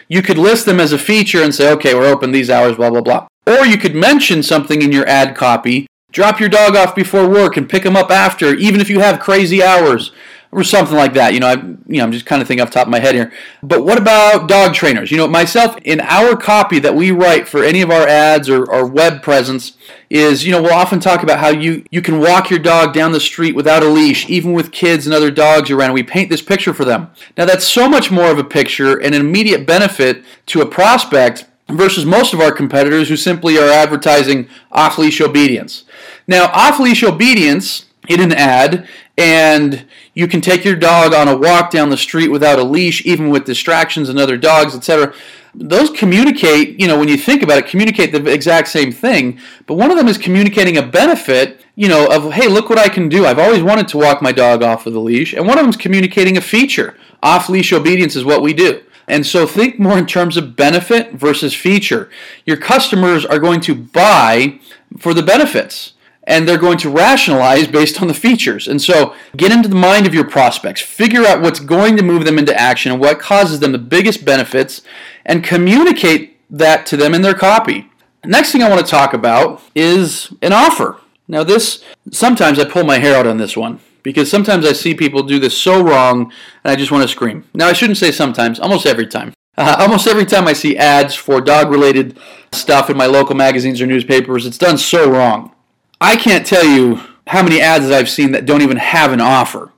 You 0.07 0.23
could 0.23 0.39
list 0.39 0.65
them 0.65 0.79
as 0.79 0.91
a 0.91 0.97
feature 0.97 1.43
and 1.43 1.53
say, 1.53 1.71
okay, 1.73 1.93
we're 1.93 2.11
open 2.11 2.31
these 2.31 2.49
hours, 2.49 2.77
blah, 2.77 2.89
blah, 2.89 3.01
blah. 3.01 3.27
Or 3.45 3.65
you 3.65 3.77
could 3.77 3.95
mention 3.95 4.41
something 4.41 4.81
in 4.81 4.91
your 4.91 5.07
ad 5.07 5.35
copy, 5.35 5.87
drop 6.15 6.39
your 6.39 6.47
dog 6.47 6.77
off 6.77 6.95
before 6.95 7.27
work 7.27 7.57
and 7.57 7.69
pick 7.69 7.85
him 7.85 7.97
up 7.97 8.09
after, 8.09 8.55
even 8.55 8.79
if 8.79 8.89
you 8.89 9.01
have 9.01 9.19
crazy 9.19 9.61
hours 9.61 10.13
or 10.49 10.63
something 10.63 10.95
like 10.95 11.13
that. 11.13 11.33
You 11.33 11.41
know, 11.41 11.47
I, 11.47 11.55
you 11.55 11.97
know, 11.97 12.03
I'm 12.05 12.13
just 12.13 12.25
kind 12.25 12.41
of 12.41 12.47
thinking 12.47 12.61
off 12.61 12.69
the 12.69 12.75
top 12.75 12.87
of 12.87 12.91
my 12.91 13.01
head 13.01 13.15
here. 13.15 13.33
But 13.61 13.83
what 13.83 13.97
about 13.97 14.47
dog 14.47 14.73
trainers? 14.73 15.11
You 15.11 15.17
know, 15.17 15.27
myself 15.27 15.75
in 15.83 15.99
our 15.99 16.37
copy 16.37 16.79
that 16.79 16.95
we 16.95 17.11
write 17.11 17.49
for 17.49 17.65
any 17.65 17.81
of 17.81 17.91
our 17.91 18.07
ads 18.07 18.47
or, 18.47 18.63
or 18.63 18.87
web 18.87 19.21
presence 19.21 19.73
is, 20.09 20.45
you 20.45 20.53
know, 20.53 20.61
we'll 20.61 20.73
often 20.73 21.01
talk 21.01 21.21
about 21.21 21.39
how 21.39 21.49
you 21.49 21.83
you 21.91 22.01
can 22.01 22.21
walk 22.21 22.49
your 22.49 22.59
dog 22.59 22.93
down 22.93 23.11
the 23.11 23.19
street 23.19 23.53
without 23.53 23.83
a 23.83 23.89
leash, 23.89 24.29
even 24.29 24.53
with 24.53 24.71
kids 24.71 25.05
and 25.05 25.13
other 25.13 25.31
dogs 25.31 25.69
around. 25.69 25.91
We 25.91 26.03
paint 26.03 26.29
this 26.29 26.41
picture 26.41 26.73
for 26.73 26.85
them. 26.85 27.11
Now 27.37 27.43
that's 27.43 27.67
so 27.67 27.89
much 27.89 28.09
more 28.09 28.31
of 28.31 28.39
a 28.39 28.43
picture 28.45 28.97
and 28.97 29.13
an 29.13 29.19
immediate 29.19 29.67
benefit 29.67 30.23
to 30.45 30.61
a 30.61 30.65
prospect 30.65 31.45
versus 31.69 32.05
most 32.05 32.33
of 32.33 32.39
our 32.39 32.51
competitors 32.51 33.09
who 33.09 33.15
simply 33.15 33.57
are 33.57 33.69
advertising 33.69 34.47
off 34.71 34.97
leash 34.97 35.19
obedience. 35.19 35.83
Now, 36.27 36.45
off 36.53 36.79
leash 36.79 37.03
obedience 37.03 37.85
in 38.07 38.21
an 38.21 38.31
ad 38.31 38.87
and 39.17 39.85
you 40.13 40.27
can 40.27 40.41
take 40.41 40.65
your 40.65 40.75
dog 40.75 41.13
on 41.13 41.27
a 41.27 41.37
walk 41.37 41.71
down 41.71 41.89
the 41.89 41.97
street 41.97 42.29
without 42.29 42.59
a 42.59 42.63
leash, 42.63 43.05
even 43.05 43.29
with 43.29 43.45
distractions 43.45 44.09
and 44.09 44.19
other 44.19 44.37
dogs, 44.37 44.75
etc. 44.75 45.13
Those 45.53 45.89
communicate, 45.89 46.79
you 46.79 46.87
know, 46.87 46.99
when 46.99 47.07
you 47.07 47.15
think 47.15 47.41
about 47.41 47.59
it, 47.59 47.67
communicate 47.67 48.11
the 48.11 48.25
exact 48.31 48.67
same 48.67 48.91
thing. 48.91 49.39
But 49.67 49.75
one 49.75 49.89
of 49.89 49.97
them 49.97 50.09
is 50.09 50.17
communicating 50.17 50.77
a 50.77 50.85
benefit, 50.85 51.61
you 51.75 51.87
know, 51.87 52.07
of, 52.07 52.33
hey, 52.33 52.47
look 52.47 52.69
what 52.69 52.77
I 52.77 52.89
can 52.89 53.07
do. 53.07 53.25
I've 53.25 53.39
always 53.39 53.63
wanted 53.63 53.87
to 53.89 53.97
walk 53.97 54.21
my 54.21 54.33
dog 54.33 54.63
off 54.63 54.83
with 54.83 54.95
a 54.95 54.99
leash. 54.99 55.33
And 55.33 55.47
one 55.47 55.57
of 55.57 55.63
them 55.63 55.69
is 55.69 55.77
communicating 55.77 56.35
a 56.35 56.41
feature. 56.41 56.97
Off 57.23 57.47
leash 57.47 57.71
obedience 57.71 58.17
is 58.17 58.25
what 58.25 58.41
we 58.41 58.53
do. 58.53 58.83
And 59.07 59.25
so 59.25 59.45
think 59.45 59.79
more 59.79 59.97
in 59.97 60.05
terms 60.05 60.37
of 60.37 60.55
benefit 60.55 61.13
versus 61.13 61.53
feature. 61.53 62.09
Your 62.45 62.57
customers 62.57 63.25
are 63.25 63.39
going 63.39 63.61
to 63.61 63.75
buy 63.75 64.59
for 64.97 65.13
the 65.13 65.23
benefits 65.23 65.93
and 66.27 66.47
they're 66.47 66.57
going 66.57 66.79
to 66.79 66.89
rationalize 66.89 67.67
based 67.67 68.01
on 68.01 68.07
the 68.07 68.13
features. 68.13 68.67
And 68.67 68.81
so 68.81 69.13
get 69.37 69.51
into 69.51 69.69
the 69.69 69.75
mind 69.75 70.07
of 70.07 70.13
your 70.13 70.27
prospects, 70.27 70.81
figure 70.81 71.25
out 71.25 71.41
what's 71.41 71.59
going 71.59 71.97
to 71.97 72.03
move 72.03 72.25
them 72.25 72.39
into 72.39 72.59
action 72.59 72.91
and 72.91 72.99
what 72.99 73.19
causes 73.19 73.59
them 73.59 73.71
the 73.71 73.77
biggest 73.77 74.25
benefits, 74.25 74.81
and 75.25 75.43
communicate 75.43 76.39
that 76.49 76.85
to 76.87 76.97
them 76.97 77.13
in 77.13 77.21
their 77.21 77.35
copy. 77.35 77.91
Next 78.23 78.51
thing 78.51 78.63
I 78.63 78.69
want 78.69 78.83
to 78.83 78.89
talk 78.89 79.13
about 79.13 79.61
is 79.75 80.33
an 80.41 80.51
offer. 80.51 80.99
Now, 81.27 81.43
this 81.43 81.83
sometimes 82.11 82.57
I 82.57 82.65
pull 82.65 82.83
my 82.83 82.97
hair 82.97 83.15
out 83.15 83.27
on 83.27 83.37
this 83.37 83.55
one 83.55 83.79
because 84.05 84.29
sometimes 84.29 84.67
I 84.67 84.73
see 84.73 84.93
people 84.93 85.23
do 85.23 85.39
this 85.39 85.57
so 85.57 85.81
wrong 85.81 86.31
and 86.63 86.71
I 86.71 86.75
just 86.75 86.91
want 86.91 87.01
to 87.01 87.07
scream. 87.07 87.43
Now, 87.55 87.67
I 87.67 87.73
shouldn't 87.73 87.97
say 87.97 88.11
sometimes, 88.11 88.59
almost 88.59 88.85
every 88.85 89.07
time. 89.07 89.33
Uh, 89.57 89.75
almost 89.79 90.07
every 90.07 90.25
time 90.25 90.47
I 90.47 90.53
see 90.53 90.77
ads 90.77 91.15
for 91.15 91.41
dog 91.41 91.71
related 91.71 92.17
stuff 92.53 92.89
in 92.91 92.95
my 92.95 93.07
local 93.07 93.35
magazines 93.35 93.81
or 93.81 93.87
newspapers, 93.87 94.45
it's 94.45 94.59
done 94.59 94.77
so 94.77 95.09
wrong. 95.09 95.51
I 95.99 96.15
can't 96.17 96.45
tell 96.45 96.63
you 96.63 97.01
how 97.27 97.41
many 97.41 97.59
ads 97.59 97.89
I've 97.89 98.07
seen 98.07 98.31
that 98.33 98.45
don't 98.45 98.61
even 98.61 98.77
have 98.77 99.11
an 99.11 99.21
offer. 99.21 99.71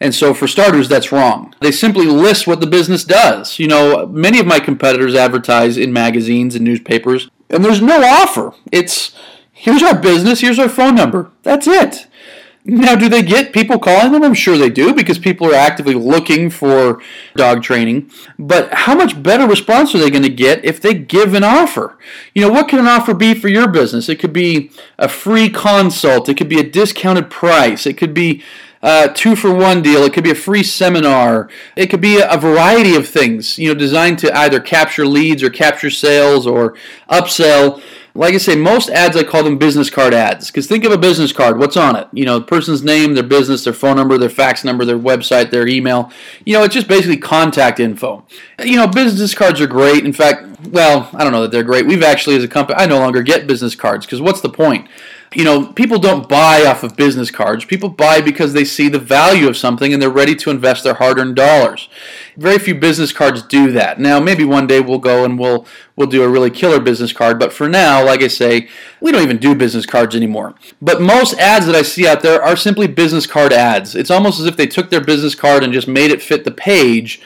And 0.00 0.14
so, 0.14 0.32
for 0.32 0.46
starters, 0.46 0.88
that's 0.88 1.12
wrong. 1.12 1.54
They 1.60 1.72
simply 1.72 2.06
list 2.06 2.46
what 2.46 2.60
the 2.60 2.66
business 2.66 3.04
does. 3.04 3.58
You 3.58 3.66
know, 3.66 4.06
many 4.06 4.38
of 4.38 4.46
my 4.46 4.58
competitors 4.58 5.14
advertise 5.14 5.78
in 5.78 5.92
magazines 5.92 6.54
and 6.54 6.64
newspapers, 6.64 7.30
and 7.48 7.64
there's 7.64 7.80
no 7.80 8.02
offer. 8.02 8.52
It's 8.70 9.14
here's 9.52 9.82
our 9.82 9.98
business, 9.98 10.40
here's 10.40 10.58
our 10.58 10.68
phone 10.68 10.94
number. 10.94 11.30
That's 11.42 11.66
it. 11.66 12.06
Now, 12.68 12.96
do 12.96 13.08
they 13.08 13.22
get 13.22 13.52
people 13.52 13.78
calling 13.78 14.10
them? 14.10 14.24
I'm 14.24 14.34
sure 14.34 14.58
they 14.58 14.70
do 14.70 14.92
because 14.92 15.20
people 15.20 15.46
are 15.46 15.54
actively 15.54 15.94
looking 15.94 16.50
for 16.50 17.00
dog 17.36 17.62
training. 17.62 18.10
But 18.40 18.74
how 18.74 18.96
much 18.96 19.22
better 19.22 19.46
response 19.46 19.94
are 19.94 19.98
they 19.98 20.10
going 20.10 20.24
to 20.24 20.28
get 20.28 20.64
if 20.64 20.80
they 20.80 20.92
give 20.92 21.34
an 21.34 21.44
offer? 21.44 21.96
You 22.34 22.42
know, 22.42 22.50
what 22.50 22.68
can 22.68 22.80
an 22.80 22.88
offer 22.88 23.14
be 23.14 23.34
for 23.34 23.46
your 23.46 23.68
business? 23.68 24.08
It 24.08 24.16
could 24.16 24.32
be 24.32 24.72
a 24.98 25.08
free 25.08 25.48
consult, 25.48 26.28
it 26.28 26.36
could 26.36 26.48
be 26.48 26.58
a 26.58 26.68
discounted 26.68 27.30
price, 27.30 27.86
it 27.86 27.96
could 27.96 28.12
be 28.12 28.42
a 28.82 29.12
two 29.14 29.36
for 29.36 29.54
one 29.54 29.80
deal, 29.80 30.02
it 30.02 30.12
could 30.12 30.24
be 30.24 30.32
a 30.32 30.34
free 30.34 30.64
seminar, 30.64 31.48
it 31.76 31.86
could 31.86 32.00
be 32.00 32.20
a 32.20 32.36
variety 32.36 32.96
of 32.96 33.08
things, 33.08 33.58
you 33.58 33.68
know, 33.68 33.78
designed 33.78 34.18
to 34.20 34.36
either 34.36 34.58
capture 34.58 35.06
leads 35.06 35.42
or 35.42 35.50
capture 35.50 35.90
sales 35.90 36.46
or 36.48 36.74
upsell 37.08 37.80
like 38.16 38.34
I 38.34 38.38
say, 38.38 38.56
most 38.56 38.88
ads 38.88 39.16
I 39.16 39.22
call 39.22 39.42
them 39.42 39.58
business 39.58 39.90
card 39.90 40.14
ads. 40.14 40.48
Because 40.48 40.66
think 40.66 40.84
of 40.84 40.92
a 40.92 40.98
business 40.98 41.32
card. 41.32 41.58
What's 41.58 41.76
on 41.76 41.96
it? 41.96 42.08
You 42.12 42.24
know, 42.24 42.38
the 42.38 42.46
person's 42.46 42.82
name, 42.82 43.14
their 43.14 43.22
business, 43.22 43.64
their 43.64 43.72
phone 43.72 43.96
number, 43.96 44.18
their 44.18 44.30
fax 44.30 44.64
number, 44.64 44.84
their 44.84 44.98
website, 44.98 45.50
their 45.50 45.66
email. 45.66 46.10
You 46.44 46.54
know, 46.54 46.64
it's 46.64 46.74
just 46.74 46.88
basically 46.88 47.18
contact 47.18 47.78
info. 47.78 48.24
You 48.62 48.76
know, 48.76 48.86
business 48.86 49.34
cards 49.34 49.60
are 49.60 49.66
great. 49.66 50.04
In 50.04 50.12
fact, 50.12 50.60
well, 50.68 51.10
I 51.12 51.22
don't 51.22 51.32
know 51.32 51.42
that 51.42 51.50
they're 51.50 51.62
great. 51.62 51.86
We've 51.86 52.02
actually, 52.02 52.36
as 52.36 52.44
a 52.44 52.48
company, 52.48 52.78
I 52.78 52.86
no 52.86 52.98
longer 52.98 53.22
get 53.22 53.46
business 53.46 53.74
cards 53.74 54.06
because 54.06 54.20
what's 54.20 54.40
the 54.40 54.50
point? 54.50 54.88
You 55.36 55.44
know, 55.44 55.66
people 55.66 55.98
don't 55.98 56.30
buy 56.30 56.64
off 56.64 56.82
of 56.82 56.96
business 56.96 57.30
cards. 57.30 57.66
People 57.66 57.90
buy 57.90 58.22
because 58.22 58.54
they 58.54 58.64
see 58.64 58.88
the 58.88 58.98
value 58.98 59.48
of 59.48 59.56
something 59.58 59.92
and 59.92 60.00
they're 60.00 60.08
ready 60.08 60.34
to 60.34 60.48
invest 60.48 60.82
their 60.82 60.94
hard-earned 60.94 61.36
dollars. 61.36 61.90
Very 62.38 62.58
few 62.58 62.74
business 62.74 63.12
cards 63.12 63.42
do 63.42 63.70
that. 63.72 64.00
Now, 64.00 64.18
maybe 64.18 64.46
one 64.46 64.66
day 64.66 64.80
we'll 64.80 64.98
go 64.98 65.26
and 65.26 65.38
we'll 65.38 65.66
we'll 65.94 66.06
do 66.06 66.22
a 66.22 66.28
really 66.28 66.50
killer 66.50 66.80
business 66.80 67.12
card, 67.12 67.38
but 67.38 67.52
for 67.52 67.68
now, 67.68 68.02
like 68.02 68.22
I 68.22 68.28
say, 68.28 68.68
we 68.98 69.12
don't 69.12 69.22
even 69.22 69.36
do 69.36 69.54
business 69.54 69.84
cards 69.84 70.16
anymore. 70.16 70.54
But 70.80 71.02
most 71.02 71.34
ads 71.38 71.66
that 71.66 71.74
I 71.74 71.82
see 71.82 72.06
out 72.08 72.22
there 72.22 72.42
are 72.42 72.56
simply 72.56 72.86
business 72.86 73.26
card 73.26 73.52
ads. 73.52 73.94
It's 73.94 74.10
almost 74.10 74.40
as 74.40 74.46
if 74.46 74.56
they 74.56 74.66
took 74.66 74.88
their 74.88 75.04
business 75.04 75.34
card 75.34 75.62
and 75.62 75.72
just 75.72 75.88
made 75.88 76.10
it 76.10 76.22
fit 76.22 76.44
the 76.44 76.50
page, 76.50 77.20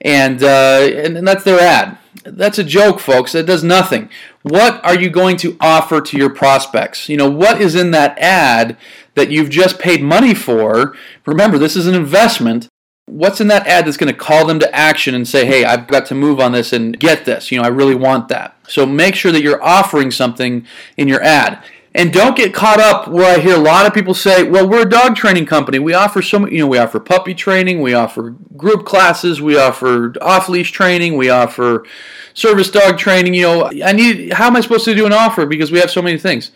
and 0.00 0.42
uh, 0.42 0.80
and, 0.82 1.16
and 1.16 1.26
that's 1.26 1.44
their 1.44 1.60
ad. 1.60 1.98
That's 2.24 2.58
a 2.58 2.64
joke, 2.64 2.98
folks. 2.98 3.32
That 3.32 3.46
does 3.46 3.62
nothing. 3.62 4.08
What 4.42 4.84
are 4.84 4.98
you 4.98 5.10
going 5.10 5.36
to 5.38 5.56
offer 5.60 6.00
to 6.00 6.16
your 6.16 6.30
prospects? 6.30 7.08
You 7.08 7.16
know, 7.16 7.30
what 7.30 7.60
is 7.60 7.74
in 7.74 7.92
that 7.92 8.18
ad 8.18 8.76
that 9.14 9.30
you've 9.30 9.50
just 9.50 9.78
paid 9.78 10.02
money 10.02 10.34
for? 10.34 10.96
Remember, 11.24 11.58
this 11.58 11.76
is 11.76 11.86
an 11.86 11.94
investment. 11.94 12.68
What's 13.06 13.40
in 13.40 13.46
that 13.48 13.66
ad 13.68 13.86
that's 13.86 13.96
going 13.96 14.12
to 14.12 14.18
call 14.18 14.46
them 14.46 14.58
to 14.58 14.74
action 14.74 15.14
and 15.14 15.28
say, 15.28 15.46
hey, 15.46 15.64
I've 15.64 15.86
got 15.86 16.06
to 16.06 16.14
move 16.14 16.40
on 16.40 16.50
this 16.50 16.72
and 16.72 16.98
get 16.98 17.24
this? 17.24 17.52
You 17.52 17.58
know, 17.58 17.64
I 17.64 17.68
really 17.68 17.94
want 17.94 18.28
that. 18.28 18.56
So 18.66 18.84
make 18.84 19.14
sure 19.14 19.30
that 19.30 19.42
you're 19.42 19.62
offering 19.62 20.10
something 20.10 20.66
in 20.96 21.06
your 21.06 21.22
ad. 21.22 21.62
And 21.96 22.12
don't 22.12 22.36
get 22.36 22.52
caught 22.52 22.78
up 22.78 23.08
where 23.08 23.34
I 23.34 23.40
hear 23.40 23.54
a 23.54 23.58
lot 23.58 23.86
of 23.86 23.94
people 23.94 24.12
say, 24.12 24.42
well, 24.42 24.68
we're 24.68 24.82
a 24.82 24.88
dog 24.88 25.16
training 25.16 25.46
company. 25.46 25.78
We 25.78 25.94
offer 25.94 26.20
so 26.20 26.40
many, 26.40 26.54
you 26.54 26.60
know, 26.60 26.66
we 26.66 26.76
offer 26.76 27.00
puppy 27.00 27.32
training, 27.32 27.80
we 27.80 27.94
offer 27.94 28.34
group 28.54 28.84
classes, 28.84 29.40
we 29.40 29.58
offer 29.58 30.12
off 30.20 30.50
leash 30.50 30.72
training, 30.72 31.16
we 31.16 31.30
offer 31.30 31.86
service 32.34 32.70
dog 32.70 32.98
training. 32.98 33.32
You 33.32 33.42
know, 33.42 33.70
I 33.82 33.92
need, 33.92 34.34
how 34.34 34.46
am 34.46 34.56
I 34.56 34.60
supposed 34.60 34.84
to 34.84 34.94
do 34.94 35.06
an 35.06 35.14
offer 35.14 35.46
because 35.46 35.72
we 35.72 35.78
have 35.78 35.90
so 35.90 36.02
many 36.02 36.18
things? 36.18 36.50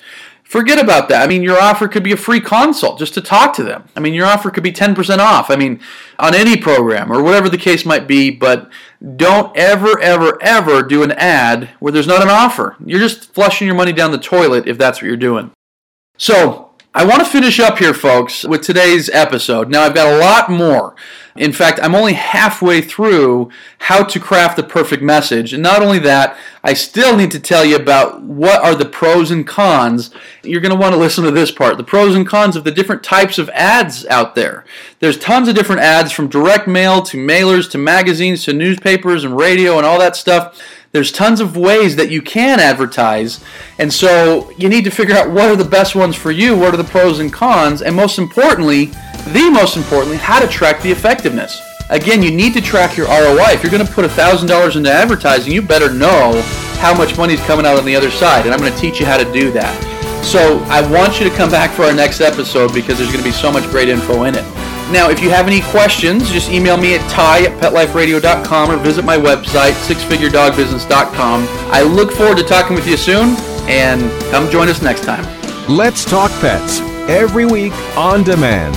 Forget 0.51 0.83
about 0.83 1.09
that. 1.09 1.23
I 1.23 1.29
mean, 1.29 1.45
your 1.45 1.61
offer 1.61 1.87
could 1.87 2.03
be 2.03 2.11
a 2.11 2.17
free 2.17 2.41
consult 2.41 2.99
just 2.99 3.15
to 3.15 3.21
talk 3.21 3.55
to 3.55 3.63
them. 3.63 3.85
I 3.95 4.01
mean, 4.01 4.15
your 4.15 4.27
offer 4.27 4.51
could 4.51 4.65
be 4.65 4.73
10% 4.73 5.19
off. 5.19 5.49
I 5.49 5.55
mean, 5.55 5.81
on 6.19 6.35
any 6.35 6.57
program 6.57 7.13
or 7.13 7.23
whatever 7.23 7.49
the 7.49 7.57
case 7.57 7.87
might 7.87 8.09
be, 8.09 8.31
but 8.31 8.69
don't 9.15 9.57
ever, 9.57 10.01
ever, 10.01 10.43
ever 10.43 10.83
do 10.83 11.05
an 11.05 11.13
ad 11.13 11.71
where 11.79 11.93
there's 11.93 12.09
not 12.09 12.21
an 12.21 12.31
offer. 12.31 12.75
You're 12.85 12.99
just 12.99 13.33
flushing 13.33 13.69
your 13.69 13.77
money 13.77 13.93
down 13.93 14.11
the 14.11 14.19
toilet 14.19 14.67
if 14.67 14.77
that's 14.77 15.01
what 15.01 15.07
you're 15.07 15.17
doing. 15.17 15.53
So, 16.19 16.67
I 16.93 17.05
want 17.05 17.21
to 17.21 17.31
finish 17.31 17.61
up 17.61 17.79
here, 17.79 17.95
folks, 17.95 18.43
with 18.43 18.63
today's 18.63 19.09
episode. 19.11 19.71
Now, 19.71 19.83
I've 19.83 19.95
got 19.95 20.13
a 20.13 20.19
lot 20.19 20.51
more. 20.51 20.97
In 21.37 21.53
fact, 21.53 21.79
I'm 21.81 21.95
only 21.95 22.14
halfway 22.14 22.81
through 22.81 23.51
how 23.79 24.03
to 24.03 24.19
craft 24.21 24.57
the 24.57 24.62
perfect 24.62 25.03
message. 25.03 25.53
And 25.53 25.62
not 25.62 25.83
only 25.83 26.01
that, 26.01 26.37
I 26.62 26.75
still 26.75 27.16
need 27.16 27.31
to 27.31 27.40
tell 27.40 27.64
you 27.64 27.77
about 27.77 28.23
what 28.23 28.62
are 28.62 28.75
the 28.75 28.85
pros 28.85 29.31
and 29.31 29.47
cons. 29.47 30.11
You're 30.43 30.61
going 30.61 30.75
to 30.75 30.81
want 30.81 30.95
to 30.95 31.01
listen 31.01 31.25
to 31.25 31.31
this 31.31 31.51
part 31.51 31.77
the 31.77 31.85
pros 31.85 32.14
and 32.14 32.27
cons 32.27 32.57
of 32.57 32.64
the 32.64 32.73
different 32.73 33.03
types 33.03 33.38
of 33.38 33.49
ads 33.51 34.05
out 34.07 34.35
there. 34.35 34.64
There's 34.99 35.19
tons 35.19 35.49
of 35.49 35.55
different 35.55 35.83
ads 35.83 36.12
from 36.12 36.29
direct 36.29 36.66
mail 36.66 37.03
to 37.03 37.16
mailers 37.16 37.71
to 37.71 37.79
magazines 37.79 38.45
to 38.45 38.53
newspapers 38.53 39.25
and 39.25 39.37
radio 39.37 39.77
and 39.77 39.87
all 39.87 39.99
that 40.01 40.16
stuff. 40.16 40.61
There's 40.93 41.12
tons 41.12 41.40
of 41.40 41.57
ways 41.57 41.95
that 41.97 42.11
you 42.11 42.21
can 42.21 42.59
advertise, 42.59 43.38
and 43.79 43.93
so 43.93 44.51
you 44.59 44.69
need 44.69 44.83
to 44.85 44.90
figure 44.90 45.14
out 45.14 45.31
what 45.31 45.49
are 45.49 45.55
the 45.55 45.64
best 45.64 45.95
ones 45.95 46.16
for 46.16 46.33
you, 46.33 46.57
what 46.57 46.75
are 46.75 46.77
the 46.77 46.83
pros 46.83 47.21
and 47.21 47.33
cons, 47.33 47.81
and 47.81 47.95
most 47.95 48.19
importantly, 48.19 48.90
the 49.33 49.51
most 49.51 49.77
importantly, 49.77 50.16
how 50.16 50.40
to 50.40 50.47
track 50.47 50.83
the 50.83 50.90
effectiveness. 50.90 51.61
Again, 51.90 52.23
you 52.23 52.31
need 52.31 52.55
to 52.55 52.61
track 52.61 52.97
your 52.97 53.07
ROI. 53.07 53.53
If 53.53 53.62
you're 53.62 53.73
going 53.73 53.85
to 53.85 53.93
put 53.93 54.05
$1,000 54.09 54.77
into 54.77 54.90
advertising, 54.90 55.53
you 55.53 55.61
better 55.61 55.93
know 55.93 56.40
how 56.79 56.97
much 56.97 57.16
money 57.16 57.35
is 57.35 57.40
coming 57.40 57.66
out 57.66 57.79
on 57.79 57.85
the 57.85 57.97
other 57.97 58.11
side, 58.11 58.45
and 58.45 58.55
I'm 58.55 58.61
going 58.61 58.73
to 58.73 58.79
teach 58.79 59.01
you 59.01 59.07
how 59.07 59.16
to 59.16 59.31
do 59.33 59.51
that. 59.53 60.25
So 60.25 60.59
I 60.69 60.88
want 60.90 61.19
you 61.19 61.29
to 61.29 61.35
come 61.37 61.51
back 61.51 61.71
for 61.71 61.83
our 61.83 61.93
next 61.93 62.21
episode 62.21 62.73
because 62.73 62.99
there's 62.99 63.11
going 63.11 63.25
to 63.25 63.29
be 63.29 63.35
so 63.35 63.51
much 63.51 63.64
great 63.71 63.88
info 63.88 64.25
in 64.25 64.35
it. 64.35 64.45
Now, 64.93 65.09
if 65.09 65.23
you 65.23 65.31
have 65.31 65.47
any 65.47 65.61
questions, 65.61 66.31
just 66.31 66.51
email 66.51 66.77
me 66.77 66.95
at 66.97 67.11
ty 67.11 67.45
at 67.45 67.61
petliferadio.com 67.61 68.71
or 68.71 68.77
visit 68.77 69.05
my 69.05 69.16
website, 69.16 69.73
sixfiguredogbusiness.com. 69.87 71.47
I 71.73 71.83
look 71.83 72.12
forward 72.12 72.38
to 72.38 72.45
talking 72.45 72.75
with 72.75 72.87
you 72.87 72.97
soon, 72.97 73.37
and 73.69 74.11
come 74.31 74.51
join 74.51 74.69
us 74.69 74.83
next 74.83 75.05
time. 75.05 75.25
Let's 75.69 76.05
Talk 76.05 76.31
Pets, 76.40 76.81
every 77.09 77.47
week 77.47 77.73
on 77.97 78.25
demand, 78.25 78.77